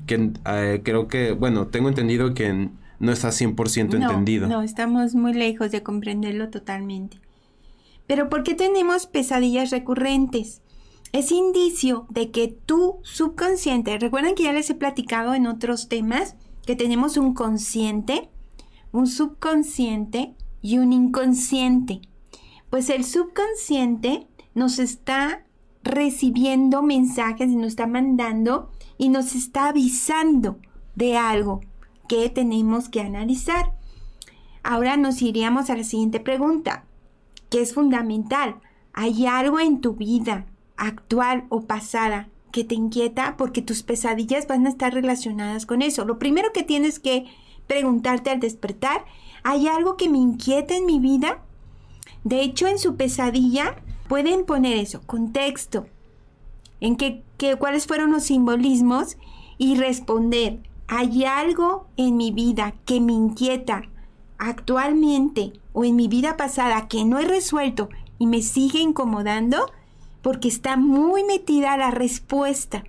que 0.05 0.31
eh, 0.45 0.81
creo 0.83 1.07
que, 1.07 1.31
bueno, 1.31 1.67
tengo 1.67 1.89
entendido 1.89 2.33
que 2.33 2.69
no 2.99 3.11
está 3.11 3.29
100% 3.29 3.95
entendido. 3.95 4.47
No, 4.47 4.61
estamos 4.61 5.15
muy 5.15 5.33
lejos 5.33 5.71
de 5.71 5.83
comprenderlo 5.83 6.49
totalmente. 6.49 7.19
Pero 8.07 8.29
¿por 8.29 8.43
qué 8.43 8.53
tenemos 8.55 9.05
pesadillas 9.05 9.69
recurrentes? 9.69 10.61
Es 11.13 11.31
indicio 11.31 12.05
de 12.09 12.31
que 12.31 12.47
tu 12.47 12.99
subconsciente, 13.03 13.97
recuerden 13.97 14.35
que 14.35 14.43
ya 14.43 14.53
les 14.53 14.69
he 14.69 14.75
platicado 14.75 15.33
en 15.35 15.47
otros 15.47 15.87
temas 15.87 16.35
que 16.65 16.75
tenemos 16.75 17.17
un 17.17 17.33
consciente, 17.33 18.29
un 18.91 19.07
subconsciente 19.07 20.35
y 20.61 20.77
un 20.77 20.93
inconsciente. 20.93 22.01
Pues 22.69 22.89
el 22.89 23.03
subconsciente 23.05 24.27
nos 24.53 24.79
está 24.79 25.45
recibiendo 25.83 26.81
mensajes 26.81 27.49
y 27.49 27.55
nos 27.55 27.67
está 27.67 27.87
mandando 27.87 28.71
y 28.97 29.09
nos 29.09 29.35
está 29.35 29.69
avisando 29.69 30.57
de 30.95 31.17
algo 31.17 31.61
que 32.07 32.29
tenemos 32.29 32.89
que 32.89 33.01
analizar. 33.01 33.73
Ahora 34.63 34.97
nos 34.97 35.21
iríamos 35.21 35.69
a 35.69 35.77
la 35.77 35.83
siguiente 35.83 36.19
pregunta, 36.19 36.85
que 37.49 37.61
es 37.61 37.73
fundamental. 37.73 38.55
¿Hay 38.93 39.25
algo 39.25 39.59
en 39.59 39.79
tu 39.79 39.93
vida 39.93 40.45
actual 40.75 41.45
o 41.49 41.61
pasada 41.61 42.29
que 42.51 42.63
te 42.63 42.75
inquieta? 42.75 43.37
Porque 43.37 43.61
tus 43.61 43.83
pesadillas 43.83 44.47
van 44.47 44.65
a 44.65 44.69
estar 44.69 44.93
relacionadas 44.93 45.65
con 45.65 45.81
eso. 45.81 46.03
Lo 46.03 46.19
primero 46.19 46.51
que 46.53 46.63
tienes 46.63 46.99
que 46.99 47.27
preguntarte 47.67 48.29
al 48.29 48.39
despertar, 48.39 49.05
¿hay 49.43 49.67
algo 49.67 49.97
que 49.97 50.09
me 50.09 50.17
inquieta 50.17 50.75
en 50.75 50.85
mi 50.85 50.99
vida? 50.99 51.39
De 52.23 52.41
hecho, 52.41 52.67
en 52.67 52.79
su 52.79 52.95
pesadilla 52.95 53.75
pueden 54.07 54.45
poner 54.45 54.77
eso, 54.77 55.01
contexto, 55.05 55.85
en 56.79 56.95
qué, 56.95 57.23
cuáles 57.57 57.87
fueron 57.87 58.11
los 58.11 58.23
simbolismos 58.23 59.17
y 59.57 59.75
responder, 59.75 60.59
¿hay 60.87 61.25
algo 61.25 61.87
en 61.97 62.17
mi 62.17 62.31
vida 62.31 62.73
que 62.85 63.01
me 63.01 63.13
inquieta 63.13 63.83
actualmente 64.37 65.53
o 65.73 65.83
en 65.83 65.95
mi 65.95 66.07
vida 66.07 66.37
pasada 66.37 66.87
que 66.87 67.05
no 67.05 67.19
he 67.19 67.25
resuelto 67.25 67.89
y 68.19 68.27
me 68.27 68.41
sigue 68.41 68.79
incomodando? 68.79 69.71
Porque 70.21 70.47
está 70.47 70.77
muy 70.77 71.23
metida 71.23 71.77
la 71.77 71.91
respuesta. 71.91 72.83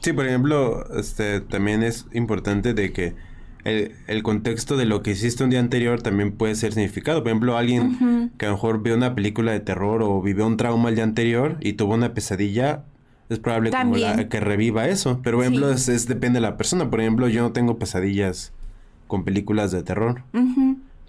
Sí, 0.00 0.12
por 0.12 0.26
ejemplo, 0.26 0.84
este 0.94 1.40
también 1.40 1.82
es 1.82 2.06
importante 2.12 2.74
de 2.74 2.92
que 2.92 3.16
el, 3.64 4.22
contexto 4.22 4.76
de 4.76 4.84
lo 4.84 5.02
que 5.02 5.12
hiciste 5.12 5.44
un 5.44 5.50
día 5.50 5.60
anterior 5.60 6.02
también 6.02 6.32
puede 6.32 6.54
ser 6.54 6.72
significado. 6.72 7.22
Por 7.22 7.28
ejemplo, 7.28 7.56
alguien 7.56 8.30
que 8.38 8.46
a 8.46 8.50
lo 8.50 8.54
mejor 8.54 8.82
vio 8.82 8.94
una 8.94 9.14
película 9.14 9.52
de 9.52 9.60
terror 9.60 10.02
o 10.02 10.20
vivió 10.22 10.46
un 10.46 10.56
trauma 10.56 10.88
el 10.88 10.94
día 10.94 11.04
anterior 11.04 11.56
y 11.60 11.74
tuvo 11.74 11.94
una 11.94 12.14
pesadilla, 12.14 12.84
es 13.28 13.38
probable 13.38 13.70
como 13.70 13.94
que 14.28 14.40
reviva 14.40 14.88
eso. 14.88 15.20
Pero, 15.22 15.38
por 15.38 15.46
ejemplo, 15.46 15.70
es, 15.70 16.08
depende 16.08 16.38
de 16.38 16.42
la 16.42 16.56
persona. 16.56 16.90
Por 16.90 17.00
ejemplo, 17.00 17.28
yo 17.28 17.42
no 17.42 17.52
tengo 17.52 17.78
pesadillas 17.78 18.52
con 19.06 19.24
películas 19.24 19.70
de 19.70 19.82
terror. 19.82 20.22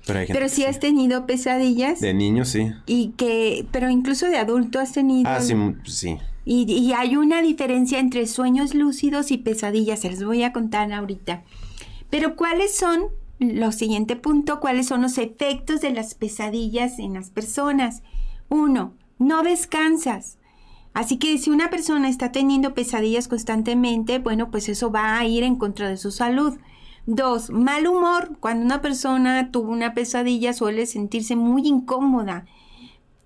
Pero, 0.05 0.19
pero 0.27 0.49
sí 0.49 0.65
has 0.65 0.79
tenido 0.79 1.25
pesadillas. 1.25 2.01
De 2.01 2.13
niño, 2.13 2.45
sí. 2.45 2.71
Y 2.87 3.09
que, 3.09 3.65
pero 3.71 3.89
incluso 3.89 4.27
de 4.27 4.37
adulto 4.37 4.79
has 4.79 4.91
tenido. 4.91 5.29
Ah, 5.29 5.39
sí, 5.39 5.55
sí. 5.85 6.17
Y, 6.45 6.71
y 6.71 6.93
hay 6.93 7.15
una 7.15 7.41
diferencia 7.41 7.99
entre 7.99 8.25
sueños 8.25 8.73
lúcidos 8.73 9.31
y 9.31 9.37
pesadillas. 9.37 9.99
Se 9.99 10.09
les 10.09 10.23
voy 10.23 10.43
a 10.43 10.51
contar 10.51 10.91
ahorita. 10.91 11.43
Pero 12.09 12.35
¿cuáles 12.35 12.75
son, 12.75 13.07
lo 13.39 13.71
siguiente 13.71 14.15
punto, 14.15 14.59
cuáles 14.59 14.87
son 14.87 15.01
los 15.01 15.17
efectos 15.17 15.81
de 15.81 15.91
las 15.91 16.15
pesadillas 16.15 16.99
en 16.99 17.13
las 17.13 17.29
personas? 17.29 18.03
Uno, 18.49 18.93
no 19.19 19.43
descansas. 19.43 20.37
Así 20.93 21.17
que 21.17 21.37
si 21.37 21.49
una 21.49 21.69
persona 21.69 22.09
está 22.09 22.31
teniendo 22.31 22.73
pesadillas 22.73 23.27
constantemente, 23.27 24.19
bueno, 24.19 24.49
pues 24.49 24.69
eso 24.69 24.91
va 24.91 25.17
a 25.17 25.25
ir 25.25 25.43
en 25.43 25.55
contra 25.55 25.87
de 25.87 25.97
su 25.97 26.11
salud. 26.11 26.57
Dos, 27.05 27.51
mal 27.51 27.87
humor. 27.87 28.37
Cuando 28.39 28.65
una 28.65 28.81
persona 28.81 29.51
tuvo 29.51 29.71
una 29.71 29.93
pesadilla 29.93 30.53
suele 30.53 30.85
sentirse 30.85 31.35
muy 31.35 31.67
incómoda. 31.67 32.45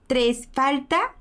Tres, 0.07 0.49
falta 0.51 1.15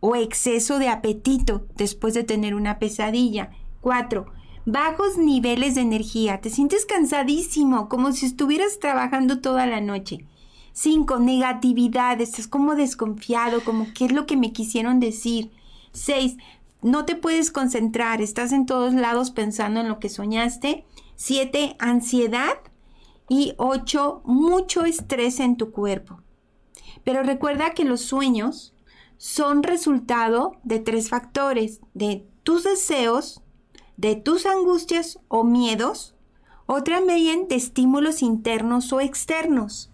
o 0.00 0.16
exceso 0.16 0.78
de 0.78 0.88
apetito 0.88 1.66
después 1.76 2.14
de 2.14 2.24
tener 2.24 2.54
una 2.54 2.78
pesadilla. 2.78 3.50
Cuatro, 3.80 4.26
bajos 4.66 5.16
niveles 5.16 5.76
de 5.76 5.80
energía, 5.80 6.40
te 6.40 6.50
sientes 6.50 6.84
cansadísimo, 6.84 7.88
como 7.88 8.12
si 8.12 8.26
estuvieras 8.26 8.80
trabajando 8.80 9.40
toda 9.40 9.64
la 9.66 9.80
noche. 9.80 10.26
Cinco, 10.72 11.18
negatividad, 11.18 12.20
estás 12.20 12.48
como 12.48 12.74
desconfiado, 12.74 13.64
como 13.64 13.86
qué 13.94 14.06
es 14.06 14.12
lo 14.12 14.26
que 14.26 14.36
me 14.36 14.52
quisieron 14.52 15.00
decir. 15.00 15.52
Seis, 15.92 16.36
no 16.82 17.06
te 17.06 17.14
puedes 17.14 17.50
concentrar, 17.50 18.20
estás 18.20 18.52
en 18.52 18.66
todos 18.66 18.92
lados 18.92 19.30
pensando 19.30 19.80
en 19.80 19.88
lo 19.88 20.00
que 20.00 20.10
soñaste. 20.10 20.84
Siete, 21.14 21.76
ansiedad. 21.78 22.58
Y 23.28 23.54
ocho, 23.56 24.20
mucho 24.24 24.84
estrés 24.84 25.40
en 25.40 25.56
tu 25.56 25.70
cuerpo. 25.70 26.20
Pero 27.04 27.22
recuerda 27.22 27.70
que 27.70 27.84
los 27.84 28.02
sueños 28.02 28.74
son 29.16 29.62
resultado 29.62 30.56
de 30.62 30.78
tres 30.80 31.08
factores, 31.08 31.80
de 31.94 32.26
tus 32.42 32.64
deseos, 32.64 33.42
de 33.96 34.16
tus 34.16 34.46
angustias 34.46 35.18
o 35.28 35.44
miedos 35.44 36.14
o 36.66 36.82
también 36.82 37.48
de 37.48 37.56
estímulos 37.56 38.22
internos 38.22 38.92
o 38.92 39.00
externos. 39.00 39.90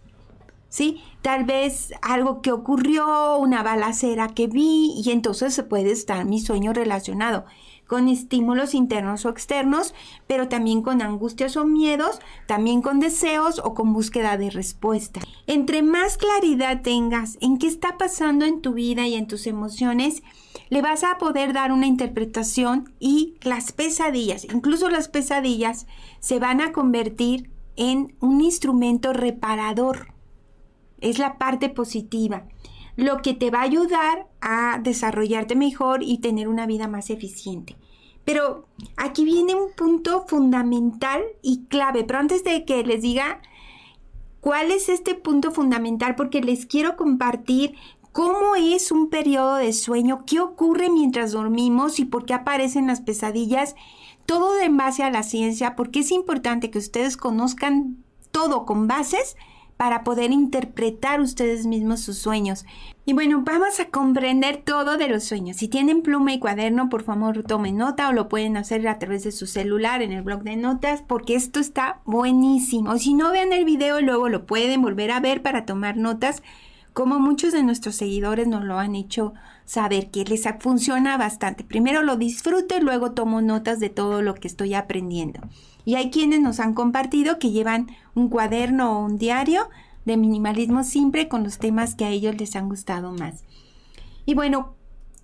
¿Sí? 0.69 1.03
Tal 1.21 1.45
vez 1.45 1.93
algo 2.01 2.41
que 2.41 2.51
ocurrió, 2.51 3.37
una 3.37 3.63
balacera 3.63 4.29
que 4.29 4.47
vi 4.47 4.95
y 5.05 5.11
entonces 5.11 5.63
puede 5.69 5.93
estar 5.93 6.25
mi 6.25 6.41
sueño 6.41 6.73
relacionado 6.73 7.45
con 7.93 8.09
estímulos 8.09 8.73
internos 8.73 9.27
o 9.27 9.29
externos, 9.29 9.95
pero 10.27 10.49
también 10.49 10.81
con 10.81 11.03
angustias 11.03 11.59
o 11.59 11.67
miedos, 11.67 12.21
también 12.47 12.81
con 12.81 13.01
deseos 13.01 13.61
o 13.63 13.75
con 13.75 13.93
búsqueda 13.93 14.39
de 14.39 14.49
respuesta. 14.49 15.21
Entre 15.47 15.83
más 15.83 16.17
claridad 16.17 16.81
tengas 16.81 17.37
en 17.43 17.59
qué 17.59 17.67
está 17.67 17.99
pasando 17.99 18.47
en 18.47 18.63
tu 18.63 18.73
vida 18.73 19.07
y 19.07 19.13
en 19.13 19.27
tus 19.27 19.47
emociones, 19.47 20.23
le 20.71 20.81
vas 20.81 21.05
a 21.05 21.19
poder 21.19 21.53
dar 21.53 21.71
una 21.71 21.87
interpretación 21.87 22.95
y 22.99 23.35
las 23.43 23.73
pesadillas, 23.73 24.47
incluso 24.47 24.89
las 24.89 25.09
pesadillas, 25.09 25.87
se 26.19 26.39
van 26.39 26.63
a 26.63 26.73
convertir 26.73 27.51
en 27.77 28.17
un 28.21 28.41
instrumento 28.41 29.13
reparador. 29.13 30.15
Es 31.03 31.19
la 31.19 31.37
parte 31.37 31.69
positiva 31.69 32.47
lo 32.97 33.23
que 33.23 33.35
te 33.35 33.51
va 33.51 33.61
a 33.61 33.65
ayudar 33.65 34.29
a 34.41 34.79
desarrollarte 34.83 35.57
mejor 35.57 36.03
y 36.03 36.19
tener 36.19 36.49
una 36.49 36.67
vida 36.67 36.89
más 36.89 37.11
eficiente. 37.11 37.77
Pero 38.25 38.69
aquí 38.97 39.25
viene 39.25 39.55
un 39.55 39.73
punto 39.73 40.25
fundamental 40.27 41.23
y 41.43 41.65
clave, 41.67 42.05
pero 42.05 42.21
antes 42.21 42.45
de 42.45 42.65
que 42.65 42.85
les 42.85 43.03
diga 43.03 43.41
cuál 44.41 44.71
es 44.71 44.89
este 44.89 45.15
punto 45.15 45.51
fundamental, 45.51 46.15
porque 46.15 46.41
les 46.41 46.67
quiero 46.67 46.97
compartir 46.97 47.75
cómo 48.13 48.55
es 48.55 48.93
un 48.93 49.09
periodo 49.09 49.57
de 49.57 49.73
sueño, 49.73 50.25
qué 50.27 50.41
ocurre 50.41 50.91
mientras 50.91 51.33
dormimos 51.33 51.99
y 51.99 52.05
por 52.05 52.27
qué 52.27 52.35
aparecen 52.35 52.87
las 52.87 53.01
pesadillas, 53.01 53.75
todo 54.27 54.61
en 54.61 54.77
base 54.77 55.03
a 55.03 55.11
la 55.11 55.23
ciencia, 55.23 55.75
porque 55.75 56.01
es 56.01 56.13
importante 56.13 56.71
que 56.71 56.79
ustedes 56.79 57.17
conozcan 57.17 57.97
todo 58.31 58.65
con 58.67 58.87
bases 58.87 59.37
para 59.83 60.05
poder 60.05 60.31
interpretar 60.31 61.21
ustedes 61.21 61.67
mismos 61.67 61.99
sus 61.99 62.17
sueños. 62.17 62.65
Y 63.05 63.15
bueno, 63.15 63.43
vamos 63.45 63.81
a 63.81 63.87
comprender 63.87 64.63
todo 64.65 64.97
de 64.97 65.09
los 65.09 65.25
sueños. 65.25 65.57
Si 65.57 65.67
tienen 65.67 66.03
pluma 66.03 66.33
y 66.33 66.39
cuaderno, 66.39 66.89
por 66.89 67.03
favor 67.03 67.43
tomen 67.43 67.79
nota 67.79 68.09
o 68.09 68.13
lo 68.13 68.29
pueden 68.29 68.57
hacer 68.57 68.87
a 68.87 69.01
través 69.01 69.25
de 69.25 69.33
su 69.33 69.49
celular 69.49 70.01
en 70.01 70.13
el 70.13 70.23
blog 70.23 70.45
de 70.45 70.55
notas 70.55 71.03
porque 71.03 71.35
esto 71.35 71.59
está 71.59 72.01
buenísimo. 72.05 72.97
Si 72.97 73.13
no 73.13 73.33
vean 73.33 73.53
el 73.53 73.65
video, 73.65 74.01
luego 74.01 74.29
lo 74.29 74.47
pueden 74.47 74.83
volver 74.83 75.11
a 75.11 75.19
ver 75.19 75.43
para 75.43 75.67
tomar 75.67 75.97
notas 75.97 76.45
como 76.93 77.19
muchos 77.19 77.53
de 77.53 77.63
nuestros 77.63 77.97
seguidores 77.97 78.47
nos 78.49 78.65
lo 78.65 78.79
han 78.79 78.95
hecho 78.95 79.35
saber 79.65 80.11
que 80.11 80.25
les 80.25 80.45
funciona 80.61 81.17
bastante. 81.17 81.65
Primero 81.65 82.03
lo 82.03 82.17
disfruto 82.17 82.77
y 82.77 82.81
luego 82.81 83.13
tomo 83.13 83.41
notas 83.41 83.81
de 83.81 83.89
todo 83.89 84.23
lo 84.23 84.35
que 84.35 84.49
estoy 84.49 84.75
aprendiendo. 84.75 85.41
Y 85.85 85.95
hay 85.95 86.11
quienes 86.11 86.41
nos 86.41 86.61
han 86.61 86.75
compartido 86.75 87.39
que 87.39 87.51
llevan 87.51 87.89
un 88.15 88.29
cuaderno 88.29 88.99
o 88.99 89.05
un 89.05 89.19
diario 89.19 89.69
de 90.05 90.17
minimalismo 90.17 90.85
siempre 90.85 91.29
con 91.29 91.45
los 91.45 91.59
temas 91.59 91.95
que 91.95 92.05
a 92.05 92.11
ellos 92.11 92.37
les 92.37 92.57
han 92.57 92.69
gustado 92.69 93.13
más. 93.13 93.45
Y 94.27 94.35
bueno, 94.35 94.75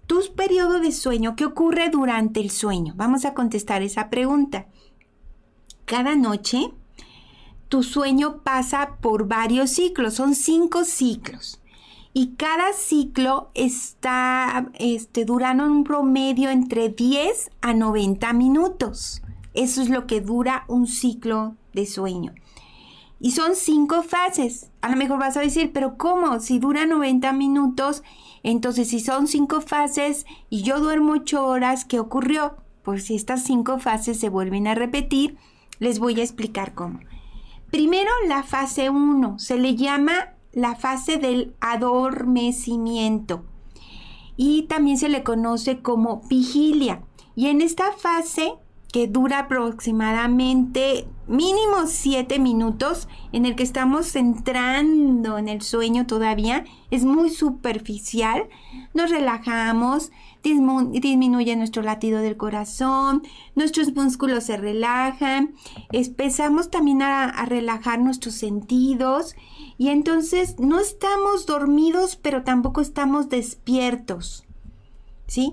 tu 0.07 0.21
periodo 0.35 0.81
de 0.81 0.93
sueño, 0.93 1.37
¿qué 1.37 1.45
ocurre 1.45 1.91
durante 1.91 2.41
el 2.41 2.51
sueño? 2.51 2.95
Vamos 2.97 3.25
a 3.25 3.35
contestar 3.35 3.83
esa 3.83 4.09
pregunta. 4.09 4.67
Cada 5.85 6.17
noche, 6.17 6.71
tu 7.69 7.83
sueño 7.83 8.39
pasa 8.43 8.97
por 9.01 9.29
varios 9.29 9.71
ciclos, 9.71 10.15
son 10.15 10.35
cinco 10.35 10.85
ciclos. 10.85 11.61
Y 12.15 12.35
cada 12.37 12.73
ciclo 12.73 13.51
está 13.55 14.71
este, 14.79 15.25
durando 15.25 15.65
un 15.65 15.85
promedio 15.85 16.51
entre 16.51 16.89
10 16.89 17.51
a 17.61 17.75
90 17.75 18.33
minutos. 18.33 19.23
Eso 19.55 19.83
es 19.83 19.89
lo 19.89 20.07
que 20.07 20.21
dura 20.21 20.65
un 20.69 20.87
ciclo 20.87 21.55
de 21.75 21.87
sueño. 21.87 22.35
Y 23.21 23.33
son 23.33 23.55
cinco 23.55 24.03
fases. 24.03 24.71
A 24.81 24.89
lo 24.89 24.97
mejor 24.97 25.19
vas 25.19 25.37
a 25.37 25.41
decir, 25.41 25.73
pero 25.73 25.97
¿cómo? 25.97 26.41
Si 26.41 26.59
dura 26.59 26.87
90 26.87 27.33
minutos, 27.33 28.03
entonces 28.43 28.89
si 28.89 29.01
son 29.01 29.27
cinco 29.27 29.61
fases 29.61 30.25
y 30.49 30.63
yo 30.63 30.81
duermo 30.81 31.13
ocho 31.13 31.45
horas, 31.47 31.85
¿qué 31.85 32.01
ocurrió? 32.01 32.57
Pues 32.83 33.05
si 33.05 33.17
estas 33.17 33.45
cinco 33.45 33.79
fases 33.79 34.19
se 34.19 34.29
vuelven 34.29 34.67
a 34.67 34.75
repetir, 34.75 35.37
les 35.79 35.99
voy 35.99 36.21
a 36.21 36.25
explicar 36.25 36.75
cómo. 36.75 37.01
Primero 37.71 38.11
la 38.27 38.43
fase 38.43 38.89
1, 38.89 39.39
se 39.39 39.59
le 39.59 39.77
llama 39.77 40.35
la 40.53 40.75
fase 40.75 41.19
del 41.19 41.55
adormecimiento 41.61 43.45
y 44.37 44.63
también 44.63 44.97
se 44.97 45.11
le 45.11 45.23
conoce 45.23 45.81
como 45.81 46.23
vigilia. 46.29 47.03
Y 47.37 47.49
en 47.49 47.61
esta 47.61 47.93
fase 47.93 48.55
que 48.93 49.07
dura 49.07 49.41
aproximadamente 49.41 51.07
mínimo 51.27 51.87
7 51.87 52.39
minutos, 52.39 53.07
en 53.33 53.45
el 53.45 53.55
que 53.55 53.63
estamos 53.63 54.17
entrando 54.17 55.37
en 55.37 55.49
el 55.49 55.61
sueño 55.61 56.07
todavía, 56.07 56.65
es 56.91 57.05
muy 57.05 57.29
superficial, 57.29 58.49
nos 58.95 59.11
relajamos, 59.11 60.11
disminuye 60.43 61.57
nuestro 61.57 61.83
latido 61.83 62.21
del 62.21 62.37
corazón, 62.37 63.23
nuestros 63.55 63.95
músculos 63.95 64.45
se 64.45 64.57
relajan, 64.57 65.55
empezamos 65.93 66.71
también 66.71 67.03
a, 67.03 67.45
relajar 67.47 67.99
nuestros 68.01 68.35
sentidos 68.35 69.37
y 69.77 69.89
entonces 69.89 70.59
no 70.59 70.81
estamos 70.81 71.47
dormidos, 71.47 72.17
pero 72.17 72.43
tampoco 72.45 72.81
estamos 72.81 73.29
despiertos. 73.29 74.45
¿Sí? 75.27 75.53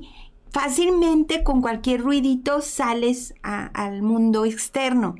fácilmente 0.55 1.43
con 1.43 1.61
cualquier 1.61 1.99
ruidito 1.99 2.61
sales 2.61 3.33
al 3.43 4.01
mundo 4.01 4.45
externo. 4.45 5.15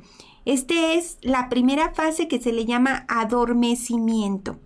Esta 0.46 0.94
es 0.94 1.18
la 1.20 1.50
primera 1.50 1.92
fase 1.92 2.26
que 2.26 2.40
se 2.40 2.54
le 2.54 2.64
llama 2.64 3.04
adormecimiento. 3.06 4.58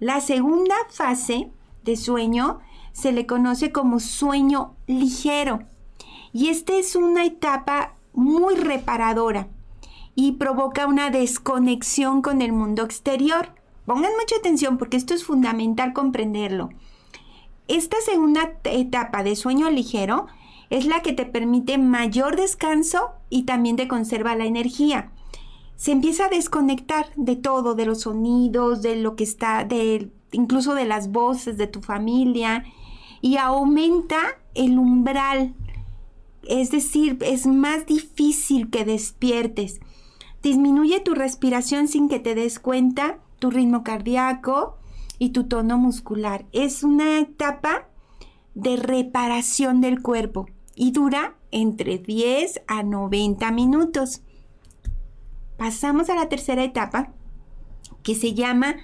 La 0.00 0.22
segunda 0.22 0.74
fase 0.88 1.50
de 1.84 1.96
sueño 1.96 2.60
se 2.96 3.12
le 3.12 3.26
conoce 3.26 3.72
como 3.72 4.00
sueño 4.00 4.74
ligero. 4.86 5.64
Y 6.32 6.48
esta 6.48 6.72
es 6.76 6.96
una 6.96 7.26
etapa 7.26 7.94
muy 8.14 8.54
reparadora 8.54 9.48
y 10.14 10.32
provoca 10.32 10.86
una 10.86 11.10
desconexión 11.10 12.22
con 12.22 12.40
el 12.40 12.54
mundo 12.54 12.84
exterior. 12.84 13.50
Pongan 13.84 14.12
mucha 14.18 14.36
atención 14.36 14.78
porque 14.78 14.96
esto 14.96 15.12
es 15.12 15.24
fundamental 15.24 15.92
comprenderlo. 15.92 16.70
Esta 17.68 17.98
segunda 18.00 18.54
etapa 18.64 19.22
de 19.22 19.36
sueño 19.36 19.70
ligero 19.70 20.26
es 20.70 20.86
la 20.86 21.02
que 21.02 21.12
te 21.12 21.26
permite 21.26 21.76
mayor 21.76 22.36
descanso 22.36 23.10
y 23.28 23.42
también 23.42 23.76
te 23.76 23.88
conserva 23.88 24.36
la 24.36 24.46
energía. 24.46 25.12
Se 25.76 25.92
empieza 25.92 26.26
a 26.26 26.30
desconectar 26.30 27.08
de 27.16 27.36
todo, 27.36 27.74
de 27.74 27.84
los 27.84 28.00
sonidos, 28.00 28.80
de 28.80 28.96
lo 28.96 29.16
que 29.16 29.24
está, 29.24 29.64
de, 29.64 30.10
incluso 30.32 30.74
de 30.74 30.86
las 30.86 31.12
voces 31.12 31.58
de 31.58 31.66
tu 31.66 31.82
familia 31.82 32.64
y 33.26 33.38
aumenta 33.38 34.38
el 34.54 34.78
umbral. 34.78 35.52
Es 36.44 36.70
decir, 36.70 37.18
es 37.22 37.44
más 37.44 37.84
difícil 37.84 38.70
que 38.70 38.84
despiertes. 38.84 39.80
Disminuye 40.44 41.00
tu 41.00 41.12
respiración 41.12 41.88
sin 41.88 42.08
que 42.08 42.20
te 42.20 42.36
des 42.36 42.60
cuenta, 42.60 43.18
tu 43.40 43.50
ritmo 43.50 43.82
cardíaco, 43.82 44.76
y 45.18 45.30
tu 45.30 45.48
tono 45.48 45.76
muscular. 45.76 46.46
Es 46.52 46.84
una 46.84 47.18
etapa 47.18 47.88
de 48.54 48.76
reparación 48.76 49.80
del 49.80 50.02
cuerpo 50.02 50.46
y 50.76 50.92
dura 50.92 51.34
entre 51.50 51.98
10 51.98 52.62
a 52.68 52.84
90 52.84 53.50
minutos. 53.50 54.22
Pasamos 55.56 56.10
a 56.10 56.14
la 56.14 56.28
tercera 56.28 56.62
etapa 56.62 57.12
que 58.04 58.14
se 58.14 58.34
llama 58.34 58.76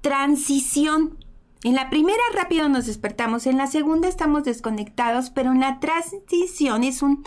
transición. 0.00 1.18
En 1.64 1.74
la 1.74 1.88
primera 1.88 2.22
rápido 2.34 2.68
nos 2.68 2.84
despertamos, 2.84 3.46
en 3.46 3.56
la 3.56 3.66
segunda 3.66 4.06
estamos 4.06 4.44
desconectados, 4.44 5.30
pero 5.30 5.50
en 5.50 5.60
la 5.60 5.80
transición 5.80 6.84
es, 6.84 7.00
un, 7.00 7.24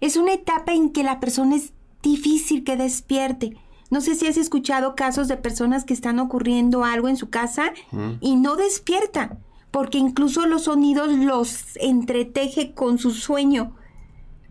es 0.00 0.16
una 0.16 0.32
etapa 0.32 0.72
en 0.72 0.90
que 0.90 1.04
la 1.04 1.20
persona 1.20 1.54
es 1.54 1.72
difícil 2.02 2.64
que 2.64 2.76
despierte. 2.76 3.56
No 3.88 4.00
sé 4.00 4.16
si 4.16 4.26
has 4.26 4.36
escuchado 4.36 4.96
casos 4.96 5.28
de 5.28 5.36
personas 5.36 5.84
que 5.84 5.94
están 5.94 6.18
ocurriendo 6.18 6.82
algo 6.82 7.08
en 7.08 7.16
su 7.16 7.30
casa 7.30 7.72
y 8.20 8.34
no 8.34 8.56
despiertan, 8.56 9.38
porque 9.70 9.98
incluso 9.98 10.44
los 10.46 10.64
sonidos 10.64 11.12
los 11.12 11.76
entreteje 11.76 12.74
con 12.74 12.98
su 12.98 13.12
sueño. 13.12 13.76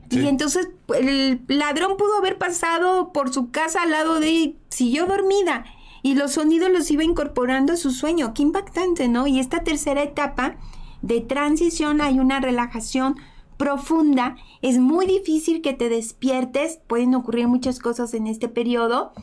Y 0.10 0.26
entonces 0.26 0.70
el 0.98 1.42
ladrón 1.50 1.98
pudo 1.98 2.18
haber 2.18 2.38
pasado 2.38 3.12
por 3.12 3.34
su 3.34 3.52
casa 3.52 3.82
al 3.82 3.92
lado 3.92 4.22
de 4.22 4.56
siguió 4.70 5.06
dormida 5.06 5.66
y 6.04 6.16
los 6.16 6.34
sonidos 6.34 6.70
los 6.70 6.90
iba 6.92 7.04
incorporando 7.04 7.74
a 7.74 7.78
su 7.78 7.92
sueño. 7.92 8.34
Qué 8.34 8.44
impactante, 8.44 9.08
¿no? 9.08 9.28
Y 9.28 9.40
esta 9.40 9.64
tercera 9.64 10.04
etapa 10.04 10.58
de 11.02 11.22
transición 11.22 12.02
hay 12.02 12.20
una 12.20 12.40
relajación 12.40 13.16
profunda, 13.58 14.36
es 14.62 14.78
muy 14.78 15.08
difícil 15.08 15.62
que 15.62 15.74
te 15.74 15.90
despiertes, 15.90 16.80
pueden 16.88 17.16
ocurrir 17.16 17.48
muchas 17.48 17.80
cosas 17.80 18.14
en 18.14 18.28
este 18.28 18.48
periodo. 18.48 19.14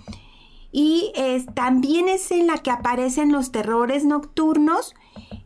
Y 0.72 1.12
también 1.54 2.08
es 2.08 2.32
en 2.32 2.48
la 2.48 2.58
que 2.58 2.72
aparecen 2.72 3.30
los 3.30 3.52
terrores 3.52 4.04
nocturnos. 4.04 4.94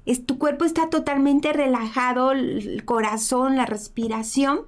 Es, 0.06 0.24
tu 0.24 0.38
cuerpo 0.38 0.64
está 0.64 0.88
totalmente 0.88 1.52
relajado, 1.52 2.32
el 2.32 2.82
corazón, 2.86 3.56
la 3.56 3.66
respiración 3.66 4.60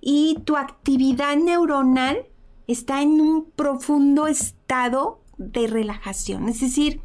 y 0.00 0.38
tu 0.44 0.56
actividad 0.56 1.36
neuronal 1.36 2.26
está 2.66 3.02
en 3.02 3.20
un 3.20 3.50
profundo 3.50 4.26
estado 4.26 5.20
de 5.38 5.66
relajación. 5.66 6.48
Es 6.48 6.60
decir, 6.60 7.00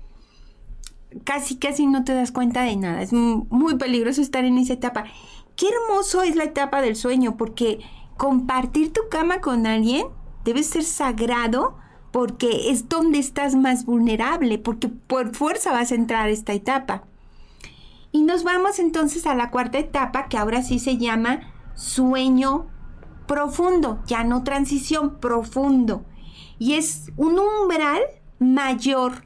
casi 1.23 1.57
casi 1.57 1.87
no 1.87 2.03
te 2.03 2.13
das 2.13 2.31
cuenta 2.31 2.63
de 2.63 2.75
nada. 2.75 3.01
Es 3.01 3.13
muy 3.13 3.75
peligroso 3.77 4.21
estar 4.21 4.43
en 4.43 4.57
esa 4.57 4.73
etapa 4.73 5.05
qué 5.55 5.67
hermoso 5.69 6.23
es 6.23 6.35
la 6.35 6.45
etapa 6.45 6.81
del 6.81 6.95
sueño, 6.95 7.37
porque 7.37 7.79
compartir 8.17 8.91
tu 8.93 9.01
cama 9.09 9.41
con 9.41 9.65
alguien 9.67 10.07
debe 10.43 10.63
ser 10.63 10.83
sagrado 10.83 11.77
porque 12.11 12.69
es 12.69 12.89
donde 12.89 13.17
estás 13.17 13.55
más 13.55 13.85
vulnerable, 13.85 14.59
porque 14.59 14.87
por 14.87 15.33
fuerza 15.35 15.71
vas 15.71 15.91
a 15.91 15.95
entrar 15.95 16.27
a 16.27 16.31
esta 16.31 16.53
etapa. 16.53 17.03
Y 18.11 18.21
nos 18.21 18.43
vamos 18.43 18.77
entonces 18.77 19.25
a 19.25 19.33
la 19.33 19.49
cuarta 19.49 19.79
etapa, 19.79 20.27
que 20.27 20.37
ahora 20.37 20.61
sí 20.61 20.77
se 20.77 20.97
llama 20.97 21.51
sueño 21.73 22.67
profundo, 23.25 24.03
ya 24.05 24.23
no 24.23 24.43
transición, 24.43 25.19
profundo. 25.19 26.05
Y 26.59 26.73
es 26.73 27.11
un 27.17 27.39
umbral 27.39 28.01
mayor. 28.43 29.25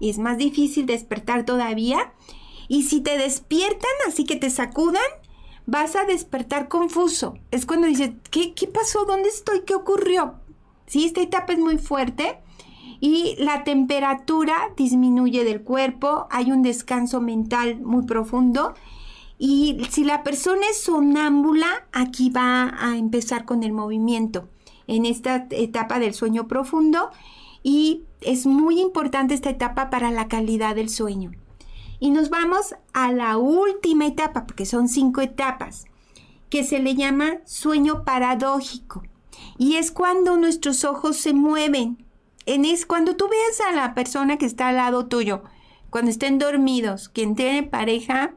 Es 0.00 0.18
más 0.18 0.38
difícil 0.38 0.86
despertar 0.86 1.44
todavía. 1.44 2.12
Y 2.68 2.82
si 2.82 3.00
te 3.00 3.16
despiertan, 3.16 3.90
así 4.08 4.24
que 4.24 4.36
te 4.36 4.50
sacudan, 4.50 5.02
vas 5.66 5.96
a 5.96 6.04
despertar 6.04 6.68
confuso. 6.68 7.38
Es 7.50 7.66
cuando 7.66 7.86
dices, 7.86 8.10
¿qué, 8.30 8.54
qué 8.54 8.66
pasó? 8.66 9.04
¿Dónde 9.04 9.28
estoy? 9.28 9.62
¿Qué 9.66 9.74
ocurrió? 9.74 10.34
Sí, 10.86 11.04
esta 11.04 11.20
etapa 11.20 11.52
es 11.52 11.58
muy 11.58 11.78
fuerte 11.78 12.38
y 13.00 13.36
la 13.38 13.64
temperatura 13.64 14.54
disminuye 14.76 15.44
del 15.44 15.62
cuerpo, 15.62 16.26
hay 16.30 16.52
un 16.52 16.62
descanso 16.62 17.20
mental 17.20 17.80
muy 17.80 18.04
profundo 18.06 18.74
y 19.38 19.78
si 19.90 20.04
la 20.04 20.22
persona 20.22 20.62
es 20.70 20.80
sonámbula, 20.82 21.86
aquí 21.92 22.30
va 22.30 22.74
a 22.78 22.96
empezar 22.96 23.44
con 23.44 23.62
el 23.62 23.72
movimiento 23.72 24.48
en 24.86 25.04
esta 25.04 25.46
etapa 25.50 25.98
del 25.98 26.14
sueño 26.14 26.48
profundo 26.48 27.10
y 27.68 28.04
es 28.20 28.46
muy 28.46 28.80
importante 28.80 29.34
esta 29.34 29.50
etapa 29.50 29.90
para 29.90 30.12
la 30.12 30.28
calidad 30.28 30.76
del 30.76 30.88
sueño. 30.88 31.32
Y 31.98 32.10
nos 32.10 32.30
vamos 32.30 32.76
a 32.92 33.10
la 33.10 33.38
última 33.38 34.06
etapa, 34.06 34.46
porque 34.46 34.64
son 34.64 34.88
cinco 34.88 35.20
etapas, 35.20 35.86
que 36.48 36.62
se 36.62 36.78
le 36.78 36.94
llama 36.94 37.38
sueño 37.44 38.04
paradójico. 38.04 39.02
Y 39.58 39.74
es 39.74 39.90
cuando 39.90 40.36
nuestros 40.36 40.84
ojos 40.84 41.16
se 41.16 41.32
mueven. 41.32 42.06
En 42.46 42.64
es 42.64 42.86
cuando 42.86 43.16
tú 43.16 43.28
ves 43.28 43.60
a 43.60 43.72
la 43.72 43.94
persona 43.94 44.38
que 44.38 44.46
está 44.46 44.68
al 44.68 44.76
lado 44.76 45.06
tuyo, 45.06 45.42
cuando 45.90 46.12
estén 46.12 46.38
dormidos, 46.38 47.08
quien 47.08 47.34
tiene 47.34 47.64
pareja, 47.64 48.34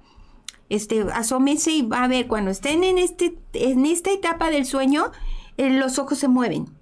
este, 0.69 1.05
asómese 1.13 1.69
y 1.69 1.83
va 1.83 2.05
a 2.05 2.07
ver, 2.07 2.25
cuando 2.25 2.49
estén 2.49 2.83
en, 2.83 2.97
este, 2.97 3.37
en 3.53 3.85
esta 3.85 4.09
etapa 4.09 4.49
del 4.49 4.65
sueño, 4.65 5.11
eh, 5.57 5.69
los 5.69 5.99
ojos 5.99 6.17
se 6.17 6.27
mueven. 6.27 6.78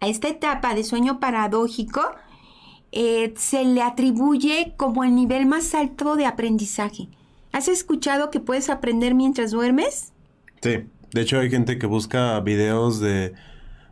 A 0.00 0.08
esta 0.08 0.28
etapa 0.28 0.74
de 0.74 0.84
sueño 0.84 1.20
paradójico, 1.20 2.02
eh, 2.92 3.34
se 3.36 3.64
le 3.64 3.82
atribuye 3.82 4.74
como 4.76 5.04
el 5.04 5.14
nivel 5.14 5.46
más 5.46 5.74
alto 5.74 6.16
de 6.16 6.26
aprendizaje. 6.26 7.08
¿Has 7.52 7.68
escuchado 7.68 8.30
que 8.30 8.40
puedes 8.40 8.70
aprender 8.70 9.14
mientras 9.14 9.50
duermes? 9.50 10.12
Sí, 10.62 10.84
de 11.12 11.20
hecho 11.20 11.38
hay 11.38 11.50
gente 11.50 11.78
que 11.78 11.86
busca 11.86 12.38
videos 12.40 13.00
de 13.00 13.34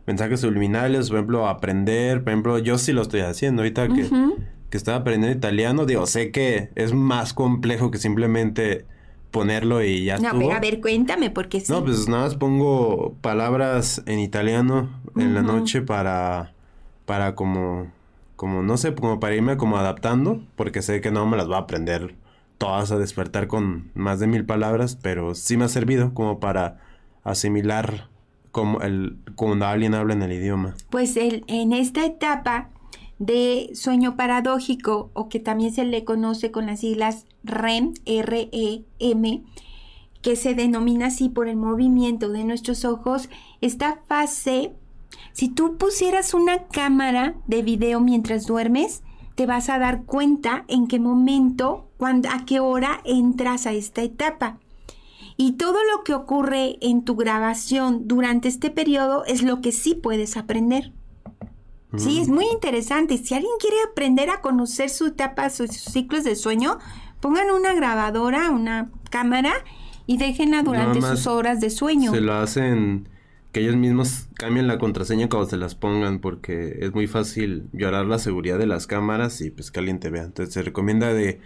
mensajes 0.05 0.41
subliminales, 0.41 1.09
por 1.09 1.17
ejemplo, 1.17 1.47
aprender, 1.47 2.23
por 2.23 2.31
ejemplo, 2.31 2.57
yo 2.59 2.77
sí 2.77 2.93
lo 2.93 3.01
estoy 3.01 3.21
haciendo 3.21 3.61
ahorita 3.61 3.89
que, 3.89 4.09
que 4.69 4.77
estaba 4.77 4.97
aprendiendo 4.97 5.37
italiano, 5.37 5.85
digo, 5.85 6.07
sé 6.07 6.31
que 6.31 6.69
es 6.75 6.93
más 6.93 7.33
complejo 7.33 7.91
que 7.91 7.97
simplemente 7.97 8.85
ponerlo 9.37 9.83
y 9.83 10.05
ya 10.05 10.17
no, 10.17 10.29
estuvo. 10.29 10.51
a 10.51 10.59
ver, 10.59 10.81
cuéntame, 10.81 11.29
porque 11.29 11.59
sí. 11.59 11.71
No, 11.71 11.83
pues 11.83 12.07
nada 12.07 12.23
más 12.23 12.35
pongo 12.35 13.15
palabras 13.21 14.01
en 14.05 14.19
italiano 14.19 14.89
en 15.15 15.33
la 15.33 15.41
noche 15.41 15.81
para, 15.81 16.53
para 17.05 17.35
como, 17.35 17.91
como, 18.35 18.61
no 18.61 18.77
sé, 18.77 18.93
como 18.93 19.19
para 19.19 19.35
irme 19.35 19.57
como 19.57 19.77
adaptando, 19.77 20.41
porque 20.55 20.81
sé 20.81 21.01
que 21.01 21.11
no 21.11 21.25
me 21.25 21.37
las 21.37 21.49
va 21.49 21.57
a 21.57 21.61
aprender 21.61 22.15
todas 22.57 22.91
a 22.91 22.97
despertar 22.97 23.47
con 23.47 23.91
más 23.93 24.19
de 24.19 24.27
mil 24.27 24.45
palabras, 24.45 24.97
pero 25.01 25.35
sí 25.35 25.57
me 25.57 25.65
ha 25.65 25.69
servido 25.69 26.13
como 26.13 26.39
para 26.39 26.79
asimilar 27.23 28.09
como 28.51 28.81
el, 28.81 29.17
cuando 29.35 29.65
alguien 29.67 29.93
habla 29.93 30.13
en 30.13 30.23
el 30.23 30.31
idioma. 30.31 30.75
Pues 30.89 31.17
el, 31.17 31.43
en 31.47 31.73
esta 31.73 32.05
etapa 32.05 32.69
de 33.19 33.71
sueño 33.73 34.15
paradójico 34.15 35.09
o 35.13 35.29
que 35.29 35.39
también 35.39 35.73
se 35.73 35.85
le 35.85 36.03
conoce 36.03 36.51
con 36.51 36.67
las 36.67 36.81
siglas 36.81 37.25
REM, 37.43 37.93
R-E-M, 38.05 39.43
que 40.21 40.35
se 40.35 40.53
denomina 40.53 41.07
así 41.07 41.29
por 41.29 41.47
el 41.47 41.55
movimiento 41.55 42.29
de 42.29 42.43
nuestros 42.43 42.85
ojos, 42.85 43.29
esta 43.61 43.99
fase, 44.07 44.73
si 45.33 45.49
tú 45.49 45.77
pusieras 45.77 46.33
una 46.33 46.67
cámara 46.67 47.35
de 47.47 47.61
video 47.61 47.99
mientras 48.01 48.45
duermes, 48.45 49.03
te 49.35 49.45
vas 49.45 49.69
a 49.69 49.77
dar 49.77 50.03
cuenta 50.03 50.65
en 50.67 50.87
qué 50.87 50.99
momento, 50.99 51.87
cuando, 51.97 52.29
a 52.29 52.45
qué 52.45 52.59
hora 52.59 53.01
entras 53.05 53.67
a 53.67 53.73
esta 53.73 54.01
etapa. 54.01 54.57
Y 55.37 55.53
todo 55.53 55.77
lo 55.95 56.03
que 56.03 56.15
ocurre 56.15 56.77
en 56.81 57.03
tu 57.03 57.15
grabación 57.15 58.07
durante 58.07 58.47
este 58.47 58.71
periodo 58.71 59.23
es 59.25 59.43
lo 59.43 59.61
que 59.61 59.71
sí 59.71 59.93
puedes 59.93 60.35
aprender. 60.35 60.91
Sí, 61.95 62.19
es 62.19 62.27
muy 62.27 62.45
interesante. 62.51 63.17
Si 63.17 63.33
alguien 63.33 63.53
quiere 63.59 63.77
aprender 63.89 64.29
a 64.29 64.41
conocer 64.41 64.89
su 64.89 65.07
etapa, 65.07 65.49
sus, 65.49 65.71
ciclos 65.71 66.25
de 66.25 66.35
sueño, 66.35 66.79
pongan 67.21 67.49
una 67.49 67.73
grabadora, 67.73 68.51
una 68.51 68.89
cámara 69.09 69.53
y 70.05 70.17
déjenla 70.17 70.63
durante 70.63 71.01
sus 71.01 71.27
horas 71.27 71.61
de 71.61 71.69
sueño. 71.69 72.11
Se 72.11 72.21
lo 72.21 72.33
hacen 72.33 73.07
que 73.51 73.61
ellos 73.61 73.77
mismos 73.77 74.27
cambien 74.33 74.67
la 74.67 74.77
contraseña 74.77 75.29
cuando 75.29 75.49
se 75.49 75.57
las 75.57 75.75
pongan 75.75 76.19
porque 76.19 76.77
es 76.81 76.93
muy 76.93 77.07
fácil 77.07 77.69
llorar 77.71 78.05
la 78.05 78.19
seguridad 78.19 78.57
de 78.57 78.67
las 78.67 78.85
cámaras 78.85 79.39
y 79.41 79.49
pues 79.49 79.71
que 79.71 79.79
alguien 79.79 79.99
te 79.99 80.09
vea. 80.09 80.23
Entonces 80.23 80.53
se 80.53 80.63
recomienda 80.63 81.13
de 81.13 81.39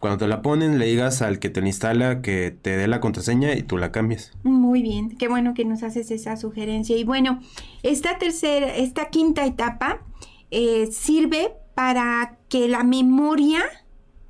cuando 0.00 0.18
te 0.18 0.28
la 0.28 0.40
ponen, 0.40 0.78
le 0.78 0.86
digas 0.86 1.20
al 1.20 1.38
que 1.38 1.50
te 1.50 1.60
la 1.60 1.66
instala 1.68 2.22
que 2.22 2.50
te 2.50 2.78
dé 2.78 2.88
la 2.88 3.00
contraseña 3.00 3.54
y 3.54 3.62
tú 3.62 3.76
la 3.76 3.92
cambies. 3.92 4.32
Muy 4.42 4.80
bien, 4.80 5.16
qué 5.16 5.28
bueno 5.28 5.52
que 5.52 5.66
nos 5.66 5.82
haces 5.82 6.10
esa 6.10 6.38
sugerencia. 6.38 6.96
Y 6.96 7.04
bueno, 7.04 7.40
esta 7.82 8.18
tercera, 8.18 8.74
esta 8.74 9.10
quinta 9.10 9.44
etapa 9.44 10.02
eh, 10.50 10.88
sirve 10.90 11.52
para 11.74 12.38
que 12.48 12.66
la 12.66 12.82
memoria 12.82 13.62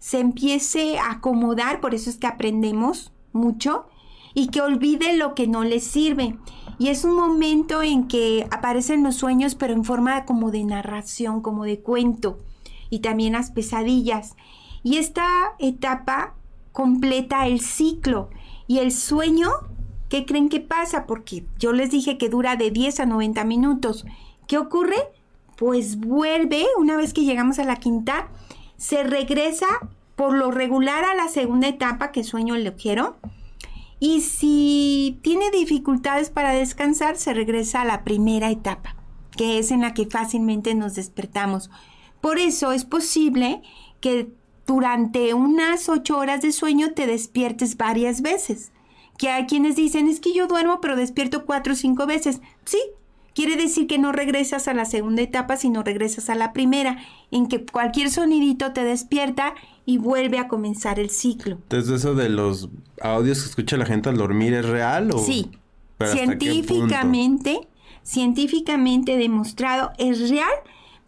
se 0.01 0.19
empiece 0.19 0.99
a 0.99 1.13
acomodar, 1.13 1.81
por 1.81 1.95
eso 1.95 2.11
es 2.11 2.17
que 2.17 2.27
aprendemos 2.27 3.13
mucho, 3.33 3.87
y 4.35 4.49
que 4.49 4.63
olvide 4.63 5.17
lo 5.17 5.37
que 5.37 5.47
no 5.47 5.63
le 5.63 5.79
sirve. 5.79 6.37
Y 6.81 6.89
es 6.89 7.05
un 7.05 7.15
momento 7.15 7.81
en 7.81 8.09
que 8.09 8.49
aparecen 8.51 9.05
los 9.05 9.15
sueños, 9.15 9.55
pero 9.55 9.73
en 9.73 9.85
forma 9.85 10.25
como 10.25 10.51
de 10.51 10.65
narración, 10.65 11.43
como 11.43 11.65
de 11.65 11.79
cuento, 11.79 12.41
y 12.89 13.01
también 13.01 13.35
las 13.35 13.53
pesadillas. 13.53 14.35
Y 14.83 14.97
esta 14.99 15.55
etapa 15.59 16.35
completa 16.73 17.47
el 17.47 17.61
ciclo. 17.61 18.31
Y 18.67 18.79
el 18.79 18.93
sueño, 18.93 19.51
¿qué 20.09 20.25
creen 20.25 20.49
que 20.49 20.61
pasa? 20.61 21.07
Porque 21.07 21.45
yo 21.59 21.73
les 21.73 21.91
dije 21.91 22.19
que 22.19 22.29
dura 22.29 22.57
de 22.57 22.71
10 22.71 23.01
a 23.01 23.07
90 23.07 23.45
minutos. 23.45 24.07
¿Qué 24.47 24.59
ocurre? 24.59 24.97
Pues 25.57 25.99
vuelve, 25.99 26.67
una 26.79 26.97
vez 26.97 27.13
que 27.13 27.25
llegamos 27.25 27.59
a 27.59 27.65
la 27.65 27.77
quinta, 27.77 28.29
se 28.77 29.03
regresa 29.03 29.67
por 30.17 30.35
lo 30.37 30.51
regular 30.51 31.05
a 31.05 31.15
la 31.15 31.29
segunda 31.29 31.69
etapa, 31.69 32.13
que 32.13 32.25
sueño 32.25 32.57
ligero. 32.57 33.17
Y 33.99 34.23
si 34.23 35.19
tiene 35.23 35.51
dificultades 35.51 36.31
para 36.31 36.53
descansar, 36.53 37.17
se 37.17 37.35
regresa 37.35 37.83
a 37.83 37.85
la 37.85 38.05
primera 38.05 38.51
etapa, 38.51 38.97
que 39.37 39.59
es 39.59 39.71
en 39.71 39.83
la 39.83 39.93
que 39.93 40.07
fácilmente 40.07 40.75
nos 40.75 40.95
despertamos. 40.95 41.71
Por 42.21 42.39
eso 42.39 42.73
es 42.73 42.85
posible 42.85 43.63
que 44.01 44.33
durante 44.71 45.35
unas 45.35 45.89
ocho 45.89 46.17
horas 46.17 46.43
de 46.43 46.53
sueño 46.53 46.93
te 46.95 47.09
despiertes 47.09 47.77
varias 47.77 48.23
veces. 48.23 48.71
Que 49.19 49.29
hay 49.29 49.47
quienes 49.47 49.75
dicen, 49.75 50.07
es 50.07 50.21
que 50.21 50.33
yo 50.33 50.47
duermo 50.47 50.81
pero 50.81 50.95
despierto 50.95 51.45
cuatro 51.45 51.73
o 51.73 51.77
cinco 51.77 52.07
veces. 52.07 52.41
Sí, 52.65 52.79
quiere 53.35 53.57
decir 53.57 53.89
que 53.89 53.99
no 53.99 54.13
regresas 54.13 54.69
a 54.69 54.73
la 54.73 54.85
segunda 54.85 55.23
etapa, 55.23 55.57
sino 55.57 55.83
regresas 55.83 56.31
a 56.31 56.37
la 56.37 56.53
primera, 56.53 56.99
en 57.33 57.49
que 57.49 57.67
cualquier 57.67 58.11
sonidito 58.11 58.73
te 58.73 58.85
despierta 58.85 59.55
y 59.87 59.99
vuelve 59.99 60.39
a 60.39 60.47
comenzar 60.47 61.01
el 61.01 61.11
ciclo. 61.11 61.57
Entonces, 61.57 61.91
¿eso 61.91 62.15
de 62.15 62.29
los 62.29 62.69
audios 63.03 63.43
que 63.43 63.49
escucha 63.49 63.77
la 63.77 63.87
gente 63.87 64.09
al 64.09 64.19
dormir 64.19 64.55
es 64.55 64.69
real 64.69 65.11
o...? 65.13 65.19
Sí, 65.19 65.51
científicamente, 66.01 67.67
científicamente 68.05 69.17
demostrado 69.17 69.91
es 69.99 70.31
real, 70.31 70.55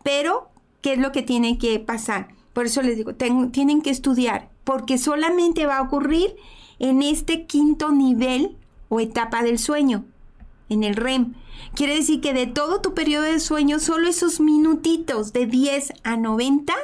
pero 0.03 0.51
¿qué 0.81 0.95
es 0.95 0.99
lo 0.99 1.13
que 1.13 1.23
tiene 1.23 1.59
que 1.59 1.79
pasar? 1.79 2.42
Por 2.53 2.67
eso 2.67 2.83
les 2.83 2.97
digo, 2.97 3.15
tienen 3.15 3.83
que 3.83 3.91
estudiar, 3.91 4.51
porque 4.65 4.99
solamente 4.99 5.67
va 5.67 5.79
a 5.79 5.83
ocurrir 5.83 6.37
en 6.79 7.03
este 7.03 7.47
quinto 7.47 7.93
nivel 7.93 8.57
o 8.89 9.01
etapa 9.01 9.43
del 9.43 9.59
sueño, 9.59 10.05
en 10.69 10.85
el 10.85 10.97
REM. 10.97 11.35
Quiere 11.75 11.97
decir 11.97 12.21
que 12.21 12.35
de 12.35 12.47
todo 12.47 12.81
tu 12.81 12.93
periodo 12.93 13.25
de 13.25 13.41
sueño, 13.41 13.79
solo 13.79 14.09
esos 14.09 14.41
minutitos 14.41 15.33
de 15.33 15.47
10 15.47 15.95
a 16.03 16.17
90, 16.17 16.75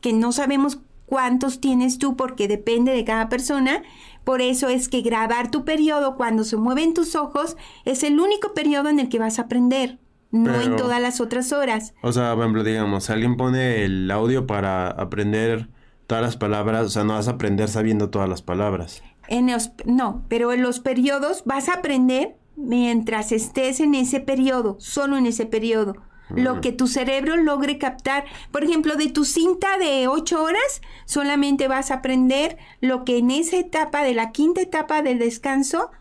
que 0.00 0.12
no 0.12 0.32
sabemos 0.32 0.78
cuántos 1.06 1.60
tienes 1.60 1.98
tú 1.98 2.16
porque 2.16 2.48
depende 2.48 2.92
de 2.92 3.04
cada 3.04 3.28
persona, 3.28 3.82
por 4.24 4.42
eso 4.42 4.68
es 4.68 4.88
que 4.88 5.02
grabar 5.02 5.50
tu 5.52 5.64
periodo 5.64 6.16
cuando 6.16 6.42
se 6.42 6.56
mueven 6.56 6.94
tus 6.94 7.14
ojos 7.14 7.56
es 7.84 8.02
el 8.02 8.18
único 8.18 8.54
periodo 8.54 8.88
en 8.88 8.98
el 8.98 9.08
que 9.08 9.20
vas 9.20 9.38
a 9.38 9.42
aprender 9.42 9.98
no 10.30 10.60
en 10.60 10.76
todas 10.76 11.00
las 11.00 11.20
otras 11.20 11.52
horas. 11.52 11.94
O 12.02 12.12
sea, 12.12 12.34
por 12.34 12.44
ejemplo, 12.44 12.64
digamos, 12.64 13.10
alguien 13.10 13.36
pone 13.36 13.84
el 13.84 14.10
audio 14.10 14.46
para 14.46 14.88
aprender 14.88 15.68
todas 16.06 16.22
las 16.22 16.36
palabras, 16.36 16.86
o 16.86 16.90
sea, 16.90 17.04
no 17.04 17.14
vas 17.14 17.28
a 17.28 17.32
aprender 17.32 17.68
sabiendo 17.68 18.10
todas 18.10 18.28
las 18.28 18.42
palabras. 18.42 19.02
En 19.28 19.50
no, 19.84 20.24
pero 20.28 20.52
en 20.52 20.62
los 20.62 20.80
periodos 20.80 21.42
vas 21.44 21.68
a 21.68 21.74
aprender 21.74 22.36
mientras 22.56 23.32
estés 23.32 23.80
en 23.80 23.94
ese 23.94 24.20
periodo, 24.20 24.76
solo 24.78 25.16
en 25.16 25.26
ese 25.26 25.46
periodo. 25.46 25.96
Lo 26.30 26.60
que 26.60 26.72
tu 26.72 26.88
cerebro 26.88 27.36
logre 27.36 27.78
captar. 27.78 28.24
Por 28.50 28.64
ejemplo, 28.64 28.96
de 28.96 29.08
tu 29.10 29.24
cinta 29.24 29.78
de 29.78 30.08
ocho 30.08 30.42
horas, 30.42 30.80
solamente 31.04 31.68
vas 31.68 31.92
a 31.92 31.96
aprender 31.96 32.58
lo 32.80 33.04
que 33.04 33.18
en 33.18 33.30
esa 33.30 33.56
etapa, 33.56 34.02
de 34.02 34.14
la 34.14 34.32
quinta 34.32 34.60
etapa 34.60 35.02
del 35.02 35.20
descanso, 35.20 35.92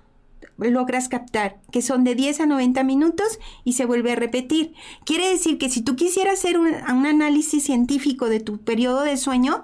logras 0.58 1.10
captar, 1.10 1.58
que 1.72 1.82
son 1.82 2.04
de 2.04 2.16
10 2.16 2.42
a 2.42 2.46
90 2.46 2.84
minutos 2.84 3.40
y 3.64 3.74
se 3.74 3.86
vuelve 3.86 4.14
a 4.14 4.16
repetir. 4.16 4.74
Quiere 5.06 5.30
decir 5.30 5.58
que 5.58 5.70
si 5.70 5.82
tú 5.82 5.96
quisieras 5.96 6.40
hacer 6.40 6.58
un, 6.58 6.74
análisis 6.74 7.64
científico 7.64 8.30
de 8.30 8.40
tu 8.40 8.58
periodo 8.58 9.02
de 9.02 9.18
sueño, 9.18 9.64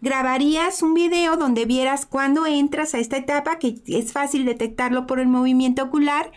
grabarías 0.00 0.82
un 0.82 0.94
video 0.94 1.36
donde 1.36 1.66
vieras 1.66 2.06
cuándo 2.06 2.46
entras 2.46 2.94
a 2.94 2.98
esta 2.98 3.16
etapa, 3.16 3.58
que 3.58 3.80
es 3.86 4.12
fácil 4.12 4.44
detectarlo 4.44 5.06
por 5.06 5.20
el 5.20 5.28
movimiento 5.28 5.82
ocular, 5.82 6.32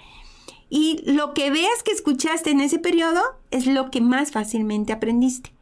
y 0.69 1.01
lo 1.05 1.33
que 1.33 1.51
veas 1.51 1.83
que 1.83 1.91
escuchaste 1.91 2.49
en 2.49 2.59
ese 2.59 2.79
periodo 2.79 3.21
es 3.51 3.67
lo 3.67 3.91
que 3.91 4.01
más 4.01 4.31
fácilmente 4.31 4.91
aprendiste. 4.91 5.53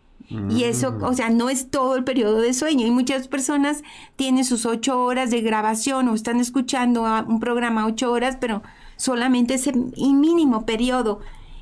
Y 0.50 0.64
eso, 0.64 0.94
mm. 0.94 1.04
o 1.04 1.14
sea, 1.14 1.30
no 1.30 1.50
es 1.50 1.70
todo 1.70 1.96
el 1.96 2.04
periodo 2.04 2.40
de 2.40 2.54
sueño. 2.54 2.88
Y 2.88 2.92
muchas 2.92 3.28
personas 3.28 3.84
tienen 4.16 4.46
sus 4.46 4.66
ocho 4.66 5.04
horas 5.04 5.30
de 5.30 5.42
grabación 5.42 6.08
o 6.08 6.14
están 6.14 6.40
escuchando 6.40 7.04
un 7.28 7.40
programa 7.40 7.86
ocho 7.86 8.12
horas, 8.12 8.38
pero 8.40 8.64
solamente 8.96 9.56
ese 9.56 9.74
mínimo 9.74 10.66
periodo 10.66 11.20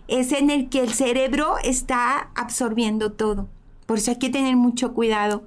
es 0.07 0.31
en 0.31 0.49
el 0.49 0.69
que 0.69 0.81
el 0.81 0.93
cerebro 0.93 1.55
está 1.63 2.29
absorbiendo 2.35 3.11
todo. 3.11 3.47
Por 3.85 3.97
eso 3.97 4.11
hay 4.11 4.17
que 4.17 4.29
tener 4.29 4.55
mucho 4.55 4.93
cuidado 4.93 5.43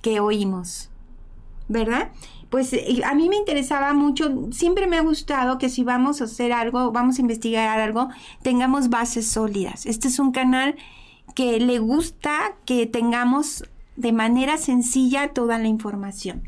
que 0.00 0.20
oímos. 0.20 0.90
¿Verdad? 1.68 2.12
Pues 2.50 2.76
a 3.04 3.14
mí 3.14 3.30
me 3.30 3.36
interesaba 3.36 3.94
mucho, 3.94 4.30
siempre 4.52 4.86
me 4.86 4.98
ha 4.98 5.02
gustado 5.02 5.56
que 5.56 5.70
si 5.70 5.84
vamos 5.84 6.20
a 6.20 6.24
hacer 6.24 6.52
algo, 6.52 6.92
vamos 6.92 7.16
a 7.16 7.22
investigar 7.22 7.80
algo, 7.80 8.08
tengamos 8.42 8.90
bases 8.90 9.26
sólidas. 9.26 9.86
Este 9.86 10.08
es 10.08 10.18
un 10.18 10.32
canal 10.32 10.76
que 11.34 11.60
le 11.60 11.78
gusta 11.78 12.56
que 12.64 12.86
tengamos 12.86 13.64
de 13.96 14.12
manera 14.12 14.58
sencilla 14.58 15.32
toda 15.32 15.58
la 15.58 15.68
información. 15.68 16.42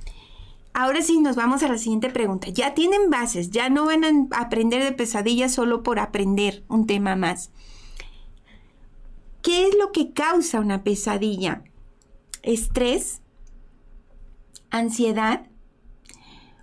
Ahora 0.72 1.02
sí 1.02 1.20
nos 1.20 1.36
vamos 1.36 1.62
a 1.62 1.68
la 1.68 1.78
siguiente 1.78 2.10
pregunta. 2.10 2.48
Ya 2.48 2.74
tienen 2.74 3.10
bases, 3.10 3.50
ya 3.50 3.68
no 3.68 3.86
van 3.86 4.04
a 4.04 4.40
aprender 4.40 4.82
de 4.82 4.92
pesadillas 4.92 5.52
solo 5.52 5.82
por 5.82 5.98
aprender 5.98 6.64
un 6.68 6.86
tema 6.86 7.14
más. 7.14 7.50
¿Qué 9.42 9.68
es 9.68 9.76
lo 9.78 9.92
que 9.92 10.12
causa 10.12 10.60
una 10.60 10.82
pesadilla? 10.82 11.62
estrés, 12.44 13.22
ansiedad, 14.70 15.46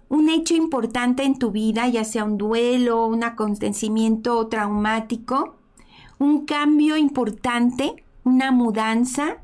un 0.10 0.30
hecho 0.30 0.56
importante 0.56 1.24
en 1.24 1.40
tu 1.40 1.52
vida, 1.52 1.88
ya 1.88 2.04
sea 2.04 2.24
un 2.24 2.38
duelo, 2.38 3.08
un 3.08 3.24
acontecimiento 3.24 4.48
traumático, 4.48 5.56
un 6.22 6.46
cambio 6.46 6.98
importante, 6.98 7.96
una 8.24 8.52
mudanza, 8.52 9.38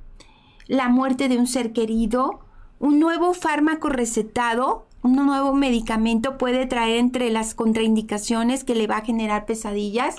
la 0.67 0.89
muerte 0.89 1.27
de 1.27 1.39
un 1.39 1.47
ser 1.47 1.73
querido, 1.73 2.41
un 2.77 2.99
nuevo 2.99 3.33
fármaco 3.33 3.89
recetado, 3.89 4.85
un 5.01 5.15
nuevo 5.15 5.55
medicamento 5.55 6.37
puede 6.37 6.67
traer 6.67 6.97
entre 6.97 7.31
las 7.31 7.55
contraindicaciones 7.55 8.63
que 8.63 8.75
le 8.75 8.85
va 8.85 8.97
a 8.97 9.05
generar 9.05 9.47
pesadillas, 9.47 10.17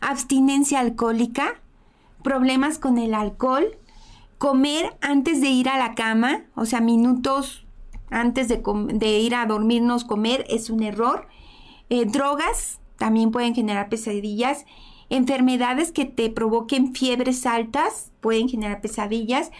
abstinencia 0.00 0.78
alcohólica, 0.78 1.60
problemas 2.22 2.78
con 2.78 2.96
el 2.96 3.12
alcohol, 3.12 3.76
comer 4.38 4.96
antes 5.00 5.40
de 5.40 5.48
ir 5.48 5.68
a 5.68 5.78
la 5.78 5.96
cama, 5.96 6.44
o 6.54 6.64
sea, 6.64 6.80
minutos 6.80 7.66
antes 8.08 8.46
de, 8.46 9.18
ir 9.18 9.34
a 9.34 9.46
dormirnos, 9.46 10.04
comer 10.04 10.44
es 10.48 10.70
un 10.70 10.84
error. 10.84 11.26
Eh, 11.90 12.04
drogas 12.04 12.78
también 12.98 13.32
pueden 13.32 13.52
generar 13.52 13.88
pesadillas. 13.88 14.64
Enfermedades 15.12 15.92
que 15.92 16.06
te 16.06 16.30
provoquen 16.30 16.94
fiebres 16.94 17.44
altas 17.44 18.10
pueden 18.22 18.48
generar 18.48 18.80
pesadillas. 18.80 19.50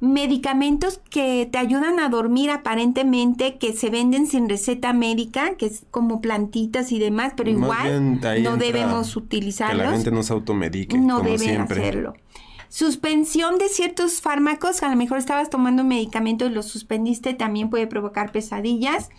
Medicamentos 0.00 1.00
que 1.10 1.48
te 1.50 1.58
ayudan 1.58 2.00
a 2.00 2.08
dormir 2.08 2.50
aparentemente, 2.50 3.56
que 3.56 3.72
se 3.72 3.88
venden 3.88 4.26
sin 4.26 4.48
receta 4.48 4.92
médica, 4.92 5.54
que 5.54 5.66
es 5.66 5.86
como 5.92 6.20
plantitas 6.20 6.90
y 6.90 6.98
demás, 6.98 7.34
pero 7.36 7.50
igual 7.50 8.20
no 8.42 8.56
debemos 8.56 9.14
utilizarlos. 9.14 9.78
Que 9.78 9.84
la 9.84 9.92
gente 9.92 10.10
no 10.10 10.24
se 10.24 10.32
automedique. 10.32 10.98
No 10.98 11.20
deben 11.20 11.60
hacerlo. 11.60 12.14
Suspensión 12.68 13.58
de 13.58 13.68
ciertos 13.68 14.20
fármacos, 14.20 14.82
a 14.82 14.88
lo 14.88 14.96
mejor 14.96 15.18
estabas 15.18 15.50
tomando 15.50 15.82
un 15.82 15.88
medicamento 15.88 16.46
y 16.46 16.50
lo 16.50 16.64
suspendiste, 16.64 17.32
también 17.32 17.70
puede 17.70 17.86
provocar 17.86 18.32
pesadillas. 18.32 19.10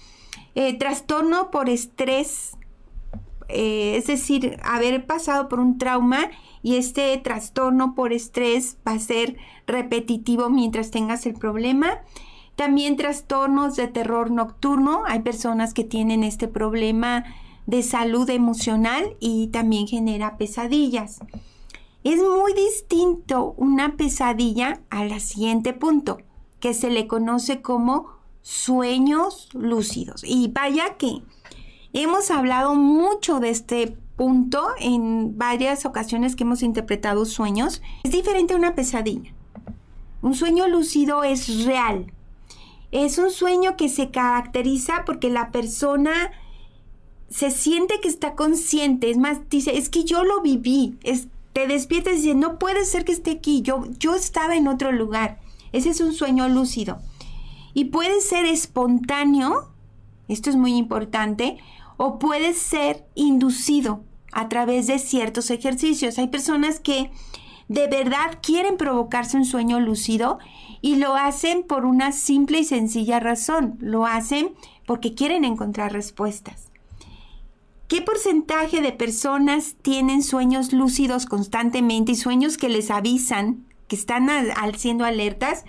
Eh, 0.54 0.78
trastorno 0.78 1.50
por 1.50 1.70
estrés, 1.70 2.57
eh, 3.50 3.96
es 3.98 4.08
decir, 4.08 4.58
haber 4.64 5.06
pasado 5.06 5.48
por 5.50 5.60
un 5.60 5.78
trauma 5.78 6.30
y 6.64 6.76
este 6.76 7.18
trastorno 7.18 7.96
por 7.96 8.14
estrés 8.14 8.78
va 8.88 8.94
a 8.94 9.00
ser 9.00 9.38
repetitivo 9.66 10.50
mientras 10.50 10.92
tengas 10.92 11.26
el 11.26 11.34
problema. 11.34 12.02
También 12.56 12.98
trastornos 12.98 13.76
de 13.76 13.88
terror 13.88 14.32
nocturno, 14.32 15.04
hay 15.06 15.20
personas 15.20 15.74
que 15.74 15.84
tienen 15.84 16.24
este 16.24 16.48
problema 16.48 17.24
de 17.68 17.84
salud 17.84 18.30
emocional 18.30 19.16
y 19.20 19.48
también 19.48 19.88
genera 19.88 20.38
pesadillas. 20.38 21.20
Es 22.04 22.18
muy 22.18 22.54
distinto 22.54 23.54
una 23.58 23.98
pesadilla 23.98 24.82
al 24.90 25.20
siguiente 25.20 25.74
punto, 25.74 26.18
que 26.60 26.74
se 26.74 26.90
le 26.90 27.06
conoce 27.06 27.62
como 27.62 28.08
sueños 28.42 29.50
lúcidos. 29.54 30.24
Y 30.24 30.48
vaya 30.48 30.96
que 30.98 31.22
hemos 32.04 32.32
hablado 32.32 32.76
mucho 32.76 33.40
de 33.40 33.50
este 33.50 33.98
punto 34.16 34.68
en 34.80 35.38
varias 35.38 35.86
ocasiones 35.86 36.36
que 36.36 36.44
hemos 36.44 36.64
interpretado 36.64 37.26
sueños. 37.26 37.82
Es 38.04 38.12
diferente 38.12 38.54
a 38.54 38.58
una 38.58 38.76
pesadilla. 38.76 39.34
Un 40.22 40.34
sueño 40.34 40.68
lúcido 40.68 41.24
es 41.24 41.66
real. 41.66 42.12
Es 42.92 43.18
un 43.18 43.32
sueño 43.32 43.76
que 43.78 43.90
se 43.90 44.12
caracteriza 44.12 45.04
porque 45.06 45.30
la 45.30 45.52
persona 45.52 46.32
se 47.30 47.52
siente 47.52 48.00
que 48.02 48.08
está 48.08 48.36
consciente. 48.36 49.10
Es 49.10 49.18
más, 49.18 49.50
dice, 49.50 49.78
es 49.78 49.90
que 49.90 50.04
yo 50.04 50.24
lo 50.24 50.42
viví. 50.42 50.98
Es 51.04 51.28
te 51.58 51.66
despiertas 51.66 52.14
y 52.14 52.18
dices, 52.18 52.36
no 52.36 52.60
puede 52.60 52.86
ser 52.86 53.04
que 53.04 53.12
esté 53.12 53.32
aquí, 53.32 53.64
yo, 53.64 53.84
yo 53.98 54.14
estaba 54.14 54.56
en 54.56 54.68
otro 54.68 54.92
lugar. 54.92 55.40
Ese 55.72 55.90
es 55.90 56.02
un 56.02 56.14
sueño 56.14 56.48
lúcido. 56.48 57.00
Y 57.74 57.86
puede 57.86 58.22
ser 58.22 58.46
espontáneo, 58.46 59.68
esto 60.28 60.52
es 60.52 60.56
muy 60.56 60.76
importante, 60.76 61.58
o 61.98 62.20
puede 62.20 62.54
ser 62.54 63.06
inducido 63.16 64.04
a 64.32 64.50
través 64.50 64.88
de 64.88 65.00
ciertos 65.00 65.50
ejercicios. 65.50 66.18
Hay 66.18 66.28
personas 66.28 66.80
que 66.80 67.12
de 67.68 67.88
verdad 67.88 68.40
quieren 68.42 68.78
provocarse 68.78 69.36
un 69.36 69.46
sueño 69.46 69.80
lúcido 69.80 70.40
y 70.82 70.96
lo 70.96 71.16
hacen 71.16 71.64
por 71.64 71.86
una 71.86 72.12
simple 72.12 72.60
y 72.60 72.64
sencilla 72.64 73.20
razón. 73.20 73.78
Lo 73.80 74.06
hacen 74.06 74.54
porque 74.86 75.14
quieren 75.14 75.44
encontrar 75.44 75.92
respuestas. 75.92 76.72
¿Qué 77.88 78.02
porcentaje 78.02 78.82
de 78.82 78.92
personas 78.92 79.76
tienen 79.82 80.22
sueños 80.22 80.74
lúcidos 80.74 81.26
constantemente 81.26 82.12
y 82.14 82.16
sueños 82.16 82.58
que 82.58 82.70
les 82.70 82.92
avisan 82.92 83.66
que 83.88 83.96
están 83.96 84.30
al, 84.30 84.76
siendo 84.76 85.06
alertas? 85.06 85.64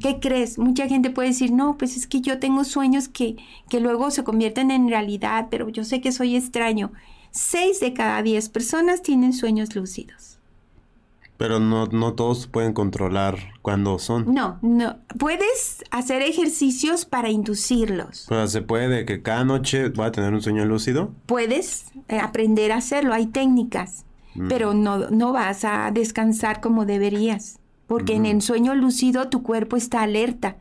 ¿Qué 0.00 0.18
crees? 0.20 0.58
Mucha 0.58 0.88
gente 0.88 1.10
puede 1.10 1.28
decir, 1.28 1.52
no, 1.52 1.76
pues 1.78 1.96
es 1.96 2.06
que 2.06 2.20
yo 2.20 2.38
tengo 2.38 2.64
sueños 2.64 3.08
que, 3.08 3.36
que 3.68 3.80
luego 3.80 4.10
se 4.10 4.24
convierten 4.24 4.70
en 4.70 4.88
realidad, 4.88 5.48
pero 5.50 5.68
yo 5.68 5.84
sé 5.84 6.00
que 6.00 6.12
soy 6.12 6.36
extraño. 6.36 6.92
Seis 7.30 7.80
de 7.80 7.92
cada 7.94 8.22
diez 8.22 8.48
personas 8.48 9.02
tienen 9.02 9.32
sueños 9.32 9.74
lúcidos. 9.74 10.38
Pero 11.36 11.58
no, 11.58 11.86
no 11.86 12.14
todos 12.14 12.46
pueden 12.46 12.72
controlar 12.72 13.36
cuándo 13.60 13.98
son. 13.98 14.32
No, 14.32 14.58
no. 14.62 14.98
Puedes 15.18 15.82
hacer 15.90 16.22
ejercicios 16.22 17.04
para 17.04 17.28
inducirlos. 17.28 18.26
Pero 18.28 18.46
se 18.46 18.62
puede 18.62 19.04
que 19.04 19.20
cada 19.20 19.44
noche 19.44 19.88
va 19.88 20.06
a 20.06 20.12
tener 20.12 20.32
un 20.32 20.42
sueño 20.42 20.64
lúcido. 20.64 21.12
Puedes 21.26 21.86
eh, 22.08 22.20
aprender 22.20 22.70
a 22.70 22.76
hacerlo, 22.76 23.12
hay 23.12 23.26
técnicas. 23.26 24.04
Mm. 24.36 24.48
Pero 24.48 24.74
no, 24.74 25.10
no 25.10 25.32
vas 25.32 25.64
a 25.64 25.90
descansar 25.92 26.60
como 26.60 26.86
deberías. 26.86 27.58
Porque 27.86 28.14
en 28.14 28.26
el 28.26 28.40
sueño 28.42 28.74
lúcido 28.74 29.28
tu 29.28 29.42
cuerpo 29.42 29.76
está 29.76 30.02
alerta 30.02 30.56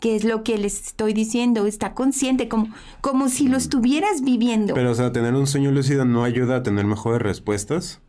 que 0.00 0.16
es 0.16 0.24
lo 0.24 0.44
que 0.44 0.58
les 0.58 0.80
estoy 0.86 1.12
diciendo, 1.12 1.66
está 1.66 1.94
consciente, 1.94 2.48
como, 2.48 2.72
como 3.00 3.28
si 3.28 3.48
lo 3.48 3.56
estuvieras 3.56 4.22
viviendo. 4.22 4.74
Pero, 4.74 4.92
o 4.92 4.94
sea, 4.94 5.12
tener 5.12 5.34
un 5.34 5.46
sueño 5.46 5.72
lúcido 5.72 6.04
no 6.04 6.24
ayuda 6.24 6.56
a 6.56 6.62
tener 6.62 6.86
mejores 6.86 7.20
respuestas. 7.20 8.00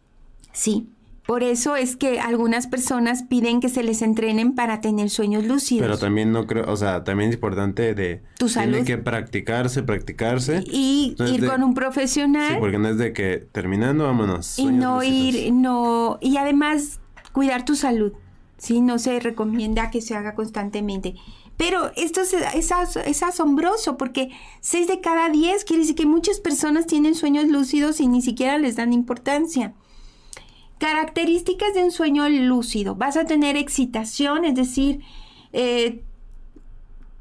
Sí, 0.51 0.87
por 1.25 1.43
eso 1.43 1.75
es 1.75 1.95
que 1.95 2.19
algunas 2.19 2.65
personas 2.67 3.23
piden 3.23 3.59
que 3.59 3.69
se 3.69 3.83
les 3.83 4.01
entrenen 4.01 4.55
para 4.55 4.81
tener 4.81 5.09
sueños 5.09 5.45
lúcidos. 5.45 5.83
Pero 5.83 5.97
también 5.97 6.31
no 6.31 6.47
creo, 6.47 6.65
o 6.71 6.75
sea, 6.75 7.03
también 7.03 7.29
es 7.29 7.35
importante 7.35 7.93
de... 7.93 8.23
Tu 8.37 8.49
salud. 8.49 8.71
Tiene 8.71 8.87
que 8.87 8.97
practicarse, 8.97 9.83
practicarse. 9.83 10.63
Y 10.65 11.15
ir 11.19 11.45
con 11.45 11.63
un 11.63 11.75
profesional. 11.75 12.53
Sí, 12.53 12.57
porque 12.59 12.79
no 12.79 12.87
es 12.89 12.97
de 12.97 13.13
que 13.13 13.47
terminando, 13.51 14.05
vámonos. 14.05 14.57
Y 14.57 14.65
no 14.67 15.03
ir, 15.03 15.53
no... 15.53 16.17
Y 16.19 16.37
además, 16.37 16.99
cuidar 17.31 17.63
tu 17.63 17.75
salud. 17.75 18.13
Sí, 18.59 18.81
no 18.81 18.99
se 18.99 19.19
recomienda 19.19 19.89
que 19.89 20.01
se 20.01 20.15
haga 20.15 20.35
constantemente. 20.35 21.15
Pero 21.57 21.91
esto 21.95 22.21
es, 22.21 23.23
asombroso 23.23 23.97
porque 23.97 24.29
6 24.61 24.87
de 24.87 25.01
cada 25.01 25.29
10 25.29 25.63
quiere 25.65 25.81
decir 25.81 25.95
que 25.95 26.05
muchas 26.05 26.39
personas 26.39 26.85
tienen 26.85 27.15
sueños 27.15 27.47
lúcidos 27.47 27.99
y 27.99 28.07
ni 28.07 28.21
siquiera 28.21 28.57
les 28.57 28.75
dan 28.75 28.93
importancia. 28.93 29.73
Características 30.77 31.73
de 31.73 31.83
un 31.83 31.91
sueño 31.91 32.29
lúcido. 32.29 32.95
Vas 32.95 33.17
a 33.17 33.25
tener 33.25 33.57
excitación, 33.57 34.45
es 34.45 34.55
decir, 34.55 35.01
eh, 35.51 36.03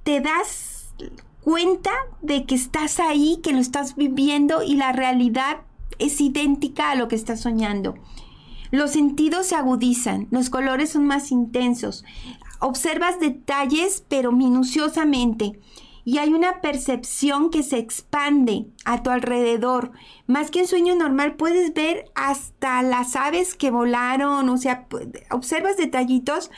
te 0.03 0.21
das 0.21 0.95
cuenta 1.43 1.93
de 2.21 2.47
que 2.47 2.55
estás 2.55 3.01
ahí, 3.01 3.41
que 3.43 3.53
lo 3.53 3.59
estás 3.59 3.97
viviendo 3.97 4.63
y 4.63 4.75
la 4.75 4.93
realidad 4.93 5.59
es 5.99 6.21
idéntica 6.21 6.91
a 6.91 6.95
lo 6.95 7.09
que 7.09 7.17
estás 7.17 7.41
soñando. 7.41 7.95
Los 8.71 8.93
sentidos 8.93 9.47
se 9.47 9.55
agudizan, 9.55 10.29
los 10.31 10.51
colores 10.51 10.91
son 10.91 11.07
más 11.07 11.31
intensos, 11.31 12.05
observas 12.61 13.21
detalles 13.21 14.05
pero 14.09 14.33
minuciosamente 14.33 15.59
y 16.09 16.17
hay 16.17 16.33
una 16.33 16.63
percepción 16.63 17.51
que 17.51 17.63
se 17.63 17.77
expande 17.77 18.65
a 18.87 19.03
tu 19.03 19.11
alrededor. 19.11 19.93
Más 20.27 20.51
que 20.51 20.61
un 20.63 20.67
sueño 20.67 20.95
normal, 20.95 21.37
puedes 21.37 21.75
ver 21.75 22.07
hasta 22.15 22.81
las 22.83 23.15
aves 23.15 23.55
que 23.55 23.71
volaron, 23.71 24.49
o 24.49 24.57
sea, 24.57 24.87
observas 25.31 25.77
detallitos 25.77 26.51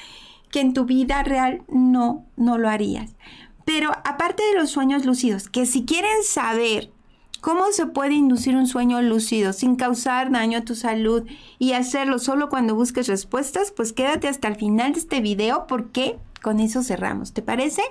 que 0.53 0.61
en 0.61 0.73
tu 0.73 0.85
vida 0.85 1.25
real 1.25 1.65
no, 1.67 2.27
no 2.37 2.59
lo 2.59 2.69
harías. 2.69 3.17
Pero 3.65 3.91
aparte 4.05 4.45
de 4.45 4.55
los 4.55 4.71
sueños 4.71 5.05
lúcidos, 5.05 5.49
que 5.49 5.67
si 5.67 5.85
quieren 5.85 6.23
saber 6.23 6.93
cómo 7.41 7.65
se 7.73 7.87
puede 7.87 8.15
inducir 8.15 8.57
un 8.57 8.67
sueño 8.67 9.01
lúcido 9.03 9.53
sin 9.53 9.77
causar 9.77 10.31
daño 10.31 10.59
a 10.59 10.65
tu 10.65 10.75
salud 10.75 11.27
y 11.59 11.73
hacerlo 11.73 12.19
solo 12.19 12.49
cuando 12.49 12.75
busques 12.75 13.07
respuestas, 13.07 13.73
pues 13.73 13.93
quédate 13.93 14.29
hasta 14.29 14.49
el 14.49 14.57
final 14.57 14.93
de 14.93 15.01
este 15.01 15.21
video 15.21 15.67
porque 15.67 16.19
con 16.43 16.61
eso 16.61 16.83
cerramos. 16.83 17.33
¿Te 17.33 17.43
parece? 17.43 17.83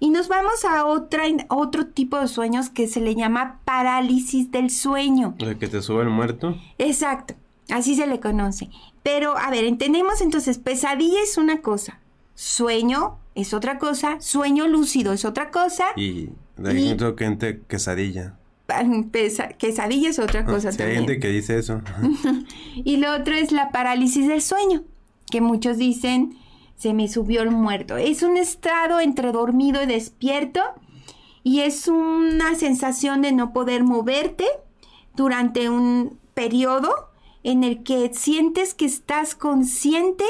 Y 0.00 0.10
nos 0.10 0.26
vamos 0.26 0.64
a 0.64 0.84
otra, 0.84 1.22
otro 1.48 1.86
tipo 1.86 2.18
de 2.18 2.26
sueños 2.26 2.70
que 2.70 2.88
se 2.88 3.00
le 3.00 3.14
llama 3.14 3.60
parálisis 3.64 4.50
del 4.50 4.70
sueño. 4.70 5.36
¿El 5.38 5.58
que 5.58 5.68
te 5.68 5.80
sube 5.80 6.02
el 6.02 6.08
muerto? 6.08 6.56
Exacto, 6.78 7.34
así 7.70 7.94
se 7.94 8.08
le 8.08 8.18
conoce. 8.18 8.68
Pero, 9.04 9.38
a 9.38 9.48
ver, 9.50 9.64
entendemos 9.64 10.20
entonces, 10.20 10.58
pesadilla 10.58 11.22
es 11.22 11.38
una 11.38 11.60
cosa, 11.60 12.00
sueño 12.34 13.18
es 13.36 13.54
otra 13.54 13.78
cosa, 13.78 14.20
sueño 14.20 14.66
lúcido 14.66 15.12
es 15.12 15.24
otra 15.24 15.50
cosa. 15.50 15.84
Y 15.96 16.30
hay 16.64 16.96
gente 17.16 17.62
quesadilla. 17.68 18.36
Quesadilla 19.58 20.10
es 20.10 20.18
otra 20.18 20.44
cosa 20.44 20.70
también. 20.70 20.90
Hay 20.90 20.96
gente 20.96 21.20
que 21.20 21.28
dice 21.28 21.58
eso. 21.58 21.80
y 22.76 22.96
lo 22.96 23.14
otro 23.14 23.34
es 23.34 23.52
la 23.52 23.70
parálisis 23.70 24.28
del 24.28 24.42
sueño, 24.42 24.84
que 25.30 25.40
muchos 25.40 25.78
dicen 25.78 26.36
se 26.76 26.94
me 26.94 27.06
subió 27.06 27.42
el 27.42 27.52
muerto. 27.52 27.96
Es 27.96 28.24
un 28.24 28.36
estado 28.36 28.98
entre 28.98 29.30
dormido 29.30 29.82
y 29.82 29.86
despierto 29.86 30.60
y 31.44 31.60
es 31.60 31.86
una 31.86 32.56
sensación 32.56 33.22
de 33.22 33.30
no 33.30 33.52
poder 33.52 33.84
moverte 33.84 34.46
durante 35.14 35.68
un 35.68 36.18
periodo 36.34 36.90
en 37.44 37.62
el 37.62 37.82
que 37.82 38.12
sientes 38.14 38.74
que 38.74 38.84
estás 38.84 39.34
consciente, 39.34 40.24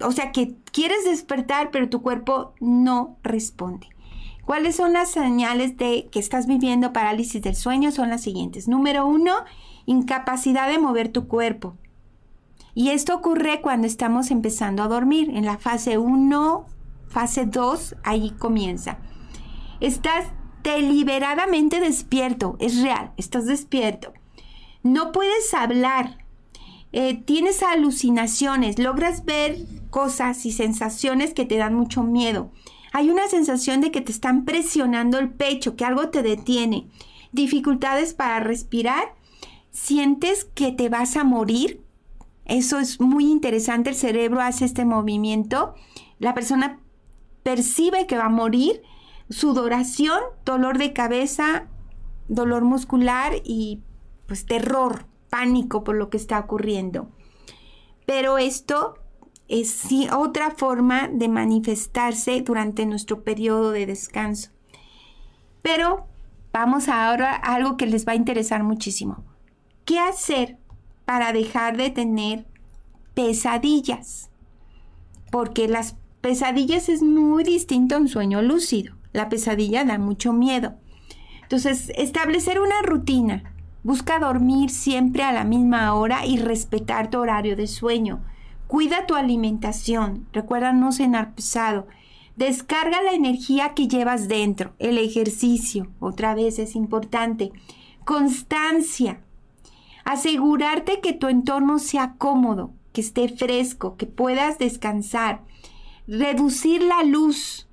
o 0.00 0.12
sea, 0.12 0.32
que 0.32 0.56
quieres 0.72 1.04
despertar, 1.04 1.70
pero 1.70 1.88
tu 1.88 2.02
cuerpo 2.02 2.54
no 2.60 3.16
responde. 3.22 3.88
¿Cuáles 4.46 4.76
son 4.76 4.92
las 4.92 5.10
señales 5.10 5.76
de 5.76 6.08
que 6.12 6.20
estás 6.20 6.46
viviendo 6.46 6.92
parálisis 6.92 7.42
del 7.42 7.56
sueño? 7.56 7.90
Son 7.90 8.10
las 8.10 8.22
siguientes. 8.22 8.68
Número 8.68 9.04
uno, 9.04 9.32
incapacidad 9.86 10.70
de 10.70 10.78
mover 10.78 11.08
tu 11.08 11.26
cuerpo. 11.26 11.76
Y 12.72 12.90
esto 12.90 13.16
ocurre 13.16 13.60
cuando 13.60 13.88
estamos 13.88 14.30
empezando 14.30 14.84
a 14.84 14.88
dormir. 14.88 15.30
En 15.34 15.44
la 15.44 15.58
fase 15.58 15.98
1, 15.98 16.64
fase 17.08 17.44
2, 17.44 17.96
ahí 18.04 18.30
comienza. 18.38 18.98
Estás 19.80 20.26
deliberadamente 20.62 21.80
despierto, 21.80 22.56
es 22.60 22.80
real, 22.80 23.10
estás 23.16 23.46
despierto. 23.46 24.12
No 24.84 25.10
puedes 25.10 25.54
hablar, 25.54 26.18
eh, 26.92 27.14
tienes 27.16 27.64
alucinaciones, 27.64 28.78
logras 28.78 29.24
ver 29.24 29.56
cosas 29.90 30.46
y 30.46 30.52
sensaciones 30.52 31.34
que 31.34 31.46
te 31.46 31.56
dan 31.56 31.74
mucho 31.74 32.04
miedo. 32.04 32.52
Hay 32.96 33.10
una 33.10 33.28
sensación 33.28 33.82
de 33.82 33.90
que 33.90 34.00
te 34.00 34.10
están 34.10 34.46
presionando 34.46 35.18
el 35.18 35.28
pecho, 35.28 35.76
que 35.76 35.84
algo 35.84 36.08
te 36.08 36.22
detiene. 36.22 36.88
Dificultades 37.30 38.14
para 38.14 38.40
respirar. 38.40 39.14
Sientes 39.70 40.46
que 40.46 40.72
te 40.72 40.88
vas 40.88 41.18
a 41.18 41.22
morir. 41.22 41.84
Eso 42.46 42.78
es 42.78 42.98
muy 42.98 43.30
interesante. 43.30 43.90
El 43.90 43.96
cerebro 43.96 44.40
hace 44.40 44.64
este 44.64 44.86
movimiento. 44.86 45.74
La 46.18 46.32
persona 46.32 46.80
percibe 47.42 48.06
que 48.06 48.16
va 48.16 48.24
a 48.24 48.30
morir. 48.30 48.80
Sudoración, 49.28 50.18
dolor 50.46 50.78
de 50.78 50.94
cabeza, 50.94 51.68
dolor 52.28 52.64
muscular 52.64 53.34
y 53.44 53.82
pues 54.24 54.46
terror, 54.46 55.04
pánico 55.28 55.84
por 55.84 55.96
lo 55.96 56.08
que 56.08 56.16
está 56.16 56.38
ocurriendo. 56.38 57.10
Pero 58.06 58.38
esto 58.38 58.94
es 59.48 59.86
otra 60.12 60.50
forma 60.50 61.08
de 61.08 61.28
manifestarse 61.28 62.40
durante 62.42 62.86
nuestro 62.86 63.22
periodo 63.22 63.70
de 63.70 63.86
descanso. 63.86 64.50
Pero 65.62 66.06
vamos 66.52 66.88
ahora 66.88 67.34
a 67.34 67.54
algo 67.54 67.76
que 67.76 67.86
les 67.86 68.06
va 68.06 68.12
a 68.12 68.16
interesar 68.16 68.62
muchísimo. 68.62 69.24
¿Qué 69.84 69.98
hacer 69.98 70.58
para 71.04 71.32
dejar 71.32 71.76
de 71.76 71.90
tener 71.90 72.46
pesadillas? 73.14 74.30
Porque 75.30 75.68
las 75.68 75.96
pesadillas 76.20 76.88
es 76.88 77.02
muy 77.02 77.44
distinto 77.44 77.94
a 77.94 77.98
un 77.98 78.08
sueño 78.08 78.42
lúcido. 78.42 78.96
La 79.12 79.28
pesadilla 79.28 79.84
da 79.84 79.98
mucho 79.98 80.32
miedo. 80.32 80.74
Entonces, 81.42 81.92
establecer 81.96 82.60
una 82.60 82.82
rutina. 82.82 83.54
Busca 83.84 84.18
dormir 84.18 84.70
siempre 84.70 85.22
a 85.22 85.32
la 85.32 85.44
misma 85.44 85.94
hora 85.94 86.26
y 86.26 86.38
respetar 86.38 87.10
tu 87.10 87.18
horario 87.18 87.54
de 87.54 87.68
sueño 87.68 88.24
Cuida 88.66 89.06
tu 89.06 89.14
alimentación, 89.14 90.26
recuerda 90.32 90.72
no 90.72 90.90
cenar. 90.90 91.32
Descarga 92.36 93.00
la 93.00 93.12
energía 93.12 93.74
que 93.74 93.88
llevas 93.88 94.28
dentro. 94.28 94.74
El 94.78 94.98
ejercicio, 94.98 95.88
otra 96.00 96.34
vez 96.34 96.58
es 96.58 96.74
importante. 96.74 97.52
Constancia. 98.04 99.20
Asegurarte 100.04 101.00
que 101.00 101.12
tu 101.12 101.28
entorno 101.28 101.78
sea 101.78 102.14
cómodo, 102.18 102.72
que 102.92 103.00
esté 103.00 103.28
fresco, 103.28 103.96
que 103.96 104.06
puedas 104.06 104.58
descansar. 104.58 105.42
Reducir 106.06 106.82
la 106.82 107.04
luz. 107.04 107.68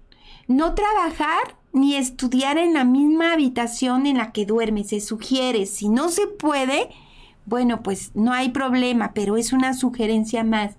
No 0.47 0.75
trabajar 0.75 1.57
ni 1.73 1.95
estudiar 1.95 2.57
en 2.57 2.73
la 2.73 2.83
misma 2.83 3.33
habitación 3.33 4.05
en 4.05 4.17
la 4.17 4.31
que 4.31 4.45
duermes. 4.45 4.89
Se 4.89 5.01
sugiere, 5.01 5.65
si 5.65 5.89
no 5.89 6.09
se 6.09 6.27
puede, 6.27 6.89
bueno, 7.45 7.83
pues 7.83 8.11
no 8.13 8.31
hay 8.31 8.49
problema, 8.49 9.11
pero 9.13 9.35
es 9.37 9.51
una 9.51 9.73
sugerencia 9.73 10.43
más. 10.43 10.75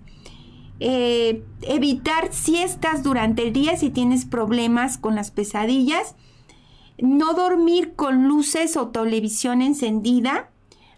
Eh, 0.79 1.43
evitar 1.61 2.33
siestas 2.33 3.01
durante 3.01 3.43
el 3.43 3.53
día 3.53 3.77
si 3.77 3.89
tienes 3.89 4.25
problemas 4.25 4.97
con 4.97 5.15
las 5.15 5.31
pesadillas, 5.31 6.15
no 6.97 7.33
dormir 7.33 7.93
con 7.95 8.27
luces 8.27 8.75
o 8.75 8.89
televisión 8.89 9.61
encendida, 9.61 10.49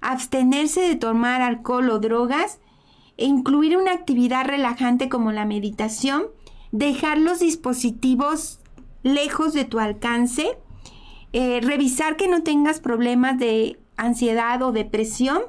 abstenerse 0.02 0.82
de 0.82 0.96
tomar 0.96 1.42
alcohol 1.42 1.90
o 1.90 2.00
drogas, 2.00 2.60
e 3.18 3.26
incluir 3.26 3.78
una 3.78 3.94
actividad 3.94 4.46
relajante 4.46 5.10
como 5.10 5.32
la 5.32 5.46
meditación, 5.46 6.26
dejar 6.72 7.18
los 7.18 7.40
dispositivos 7.40 8.60
lejos 9.02 9.54
de 9.54 9.66
tu 9.66 9.80
alcance, 9.80 10.58
eh, 11.34 11.60
revisar 11.62 12.16
que 12.16 12.28
no 12.28 12.44
tengas 12.44 12.80
problemas 12.80 13.40
de 13.40 13.80
ansiedad 13.96 14.62
o 14.62 14.72
depresión, 14.72 15.42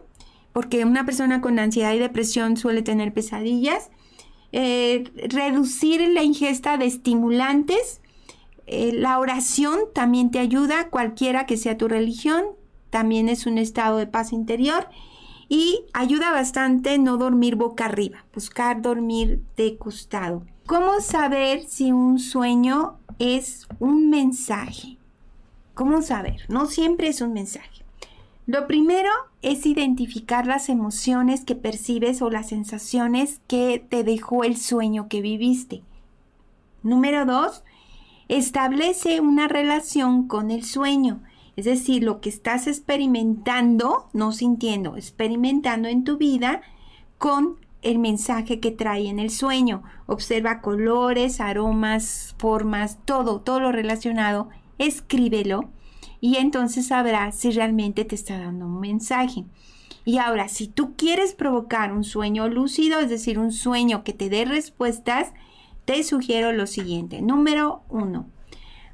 porque 0.52 0.84
una 0.84 1.04
persona 1.04 1.40
con 1.40 1.58
ansiedad 1.58 1.92
y 1.92 1.98
depresión 1.98 2.56
suele 2.56 2.82
tener 2.82 3.12
pesadillas, 3.12 3.90
eh, 4.52 5.04
reducir 5.28 6.06
la 6.08 6.22
ingesta 6.22 6.76
de 6.76 6.86
estimulantes. 6.86 8.00
Eh, 8.66 8.92
la 8.92 9.18
oración 9.18 9.78
también 9.94 10.30
te 10.30 10.38
ayuda, 10.38 10.88
cualquiera 10.90 11.46
que 11.46 11.56
sea 11.56 11.78
tu 11.78 11.88
religión, 11.88 12.44
también 12.90 13.28
es 13.28 13.46
un 13.46 13.58
estado 13.58 13.98
de 13.98 14.06
paz 14.06 14.32
interior 14.32 14.88
y 15.48 15.84
ayuda 15.94 16.30
bastante 16.30 16.98
no 16.98 17.16
dormir 17.16 17.56
boca 17.56 17.86
arriba, 17.86 18.26
buscar 18.34 18.82
dormir 18.82 19.42
de 19.56 19.76
costado. 19.76 20.42
¿Cómo 20.66 21.00
saber 21.00 21.64
si 21.66 21.92
un 21.92 22.18
sueño 22.18 22.98
es 23.18 23.66
un 23.78 24.10
mensaje? 24.10 24.98
¿Cómo 25.74 26.02
saber? 26.02 26.42
No 26.48 26.66
siempre 26.66 27.08
es 27.08 27.22
un 27.22 27.32
mensaje. 27.32 27.84
Lo 28.48 28.66
primero 28.66 29.10
es 29.42 29.66
identificar 29.66 30.46
las 30.46 30.70
emociones 30.70 31.44
que 31.44 31.54
percibes 31.54 32.22
o 32.22 32.30
las 32.30 32.48
sensaciones 32.48 33.42
que 33.46 33.84
te 33.90 34.04
dejó 34.04 34.42
el 34.42 34.56
sueño 34.56 35.06
que 35.10 35.20
viviste. 35.20 35.82
Número 36.82 37.26
dos, 37.26 37.62
establece 38.28 39.20
una 39.20 39.48
relación 39.48 40.28
con 40.28 40.50
el 40.50 40.64
sueño, 40.64 41.20
es 41.56 41.66
decir, 41.66 42.02
lo 42.02 42.22
que 42.22 42.30
estás 42.30 42.66
experimentando, 42.66 44.08
no 44.14 44.32
sintiendo, 44.32 44.96
experimentando 44.96 45.86
en 45.88 46.04
tu 46.04 46.16
vida 46.16 46.62
con 47.18 47.56
el 47.82 47.98
mensaje 47.98 48.60
que 48.60 48.70
trae 48.70 49.08
en 49.08 49.18
el 49.18 49.28
sueño. 49.28 49.82
Observa 50.06 50.62
colores, 50.62 51.42
aromas, 51.42 52.34
formas, 52.38 52.96
todo, 53.04 53.42
todo 53.42 53.60
lo 53.60 53.72
relacionado, 53.72 54.48
escríbelo 54.78 55.68
y 56.20 56.36
entonces 56.36 56.88
sabrás 56.88 57.36
si 57.36 57.50
realmente 57.50 58.04
te 58.04 58.14
está 58.14 58.38
dando 58.38 58.66
un 58.66 58.80
mensaje. 58.80 59.44
Y 60.04 60.18
ahora, 60.18 60.48
si 60.48 60.68
tú 60.68 60.94
quieres 60.96 61.34
provocar 61.34 61.92
un 61.92 62.02
sueño 62.04 62.48
lúcido, 62.48 62.98
es 62.98 63.10
decir, 63.10 63.38
un 63.38 63.52
sueño 63.52 64.04
que 64.04 64.14
te 64.14 64.28
dé 64.28 64.44
respuestas, 64.44 65.32
te 65.84 66.02
sugiero 66.02 66.52
lo 66.52 66.66
siguiente. 66.66 67.20
Número 67.20 67.82
uno, 67.88 68.26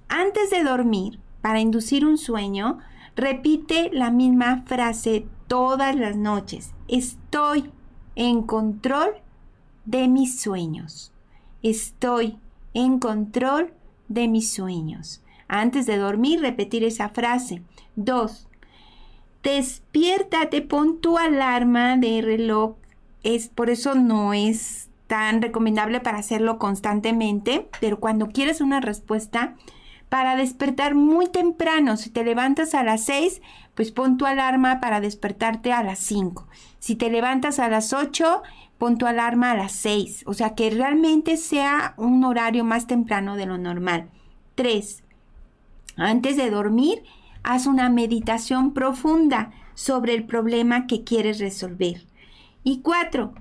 antes 0.08 0.50
de 0.50 0.62
dormir, 0.64 1.20
para 1.40 1.60
inducir 1.60 2.04
un 2.04 2.18
sueño, 2.18 2.78
repite 3.16 3.90
la 3.92 4.10
misma 4.10 4.62
frase 4.66 5.26
todas 5.46 5.94
las 5.94 6.16
noches. 6.16 6.72
Estoy 6.88 7.70
en 8.16 8.42
control 8.42 9.10
de 9.84 10.08
mis 10.08 10.40
sueños. 10.40 11.12
Estoy 11.62 12.38
en 12.74 12.98
control 12.98 13.72
de 14.08 14.28
mis 14.28 14.52
sueños. 14.52 15.23
Antes 15.48 15.86
de 15.86 15.96
dormir, 15.96 16.40
repetir 16.40 16.84
esa 16.84 17.08
frase. 17.08 17.62
2. 17.96 18.48
Despiértate, 19.42 20.62
pon 20.62 21.00
tu 21.00 21.18
alarma 21.18 21.96
de 21.96 22.22
reloj. 22.22 22.76
Es, 23.22 23.48
por 23.48 23.70
eso 23.70 23.94
no 23.94 24.32
es 24.32 24.88
tan 25.06 25.42
recomendable 25.42 26.00
para 26.00 26.18
hacerlo 26.18 26.58
constantemente, 26.58 27.68
pero 27.80 28.00
cuando 28.00 28.28
quieres 28.28 28.60
una 28.60 28.80
respuesta, 28.80 29.54
para 30.08 30.36
despertar 30.36 30.94
muy 30.94 31.26
temprano, 31.26 31.96
si 31.96 32.10
te 32.10 32.24
levantas 32.24 32.74
a 32.74 32.84
las 32.84 33.04
6, 33.04 33.42
pues 33.74 33.90
pon 33.90 34.16
tu 34.16 34.26
alarma 34.26 34.80
para 34.80 35.00
despertarte 35.00 35.72
a 35.72 35.82
las 35.82 35.98
5. 35.98 36.46
Si 36.78 36.96
te 36.96 37.10
levantas 37.10 37.58
a 37.58 37.68
las 37.68 37.92
8, 37.92 38.42
pon 38.78 38.98
tu 38.98 39.06
alarma 39.06 39.50
a 39.50 39.56
las 39.56 39.72
6. 39.72 40.24
O 40.26 40.34
sea, 40.34 40.54
que 40.54 40.70
realmente 40.70 41.36
sea 41.36 41.94
un 41.96 42.24
horario 42.24 42.64
más 42.64 42.86
temprano 42.86 43.36
de 43.36 43.46
lo 43.46 43.58
normal. 43.58 44.08
3. 44.54 45.03
Antes 45.96 46.36
de 46.36 46.50
dormir, 46.50 47.02
haz 47.42 47.66
una 47.66 47.88
meditación 47.88 48.72
profunda 48.72 49.52
sobre 49.74 50.14
el 50.14 50.24
problema 50.24 50.86
que 50.86 51.04
quieres 51.04 51.38
resolver. 51.38 52.02
Y 52.62 52.80
cuatro, 52.80 53.34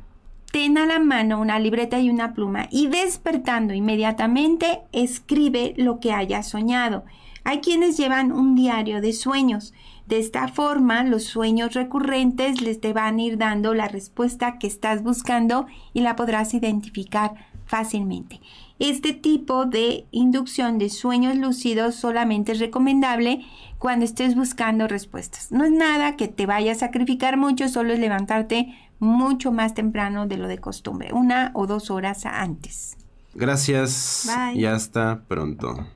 ten 0.51 0.77
a 0.77 0.85
la 0.85 0.99
mano 0.99 1.39
una 1.39 1.57
libreta 1.59 1.99
y 1.99 2.09
una 2.09 2.33
pluma 2.33 2.67
y 2.69 2.87
despertando 2.87 3.73
inmediatamente 3.73 4.81
escribe 4.91 5.73
lo 5.77 5.99
que 5.99 6.11
hayas 6.11 6.49
soñado. 6.49 7.05
Hay 7.45 7.59
quienes 7.59 7.97
llevan 7.97 8.31
un 8.31 8.55
diario 8.55 9.01
de 9.01 9.13
sueños. 9.13 9.73
De 10.07 10.19
esta 10.19 10.47
forma, 10.47 11.03
los 11.03 11.23
sueños 11.23 11.73
recurrentes 11.73 12.61
les 12.61 12.79
te 12.79 12.93
van 12.93 13.17
a 13.17 13.21
ir 13.21 13.37
dando 13.37 13.73
la 13.73 13.87
respuesta 13.87 14.59
que 14.59 14.67
estás 14.67 15.03
buscando 15.03 15.65
y 15.93 16.01
la 16.01 16.15
podrás 16.15 16.53
identificar 16.53 17.33
fácilmente. 17.65 18.39
Este 18.79 19.13
tipo 19.13 19.65
de 19.65 20.05
inducción 20.11 20.77
de 20.77 20.89
sueños 20.89 21.37
lúcidos 21.37 21.95
solamente 21.95 22.53
es 22.53 22.59
recomendable 22.59 23.45
cuando 23.77 24.03
estés 24.05 24.35
buscando 24.35 24.87
respuestas. 24.87 25.51
No 25.51 25.63
es 25.63 25.71
nada 25.71 26.15
que 26.15 26.27
te 26.27 26.45
vaya 26.45 26.71
a 26.71 26.75
sacrificar 26.75 27.37
mucho, 27.37 27.69
solo 27.69 27.93
es 27.93 27.99
levantarte 27.99 28.73
mucho 28.99 29.51
más 29.51 29.73
temprano 29.73 30.27
de 30.27 30.37
lo 30.37 30.47
de 30.47 30.57
costumbre, 30.57 31.13
una 31.13 31.51
o 31.53 31.67
dos 31.67 31.91
horas 31.91 32.25
antes. 32.25 32.97
Gracias 33.35 34.29
y 34.53 34.65
hasta 34.65 35.23
pronto. 35.27 35.87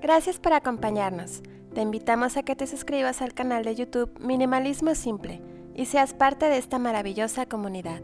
Gracias 0.00 0.38
por 0.38 0.52
acompañarnos. 0.52 1.42
Te 1.74 1.82
invitamos 1.82 2.36
a 2.36 2.42
que 2.42 2.56
te 2.56 2.66
suscribas 2.66 3.20
al 3.20 3.34
canal 3.34 3.64
de 3.64 3.74
YouTube 3.74 4.10
Minimalismo 4.20 4.94
Simple 4.94 5.42
y 5.74 5.86
seas 5.86 6.14
parte 6.14 6.46
de 6.46 6.58
esta 6.58 6.78
maravillosa 6.78 7.46
comunidad. 7.46 8.00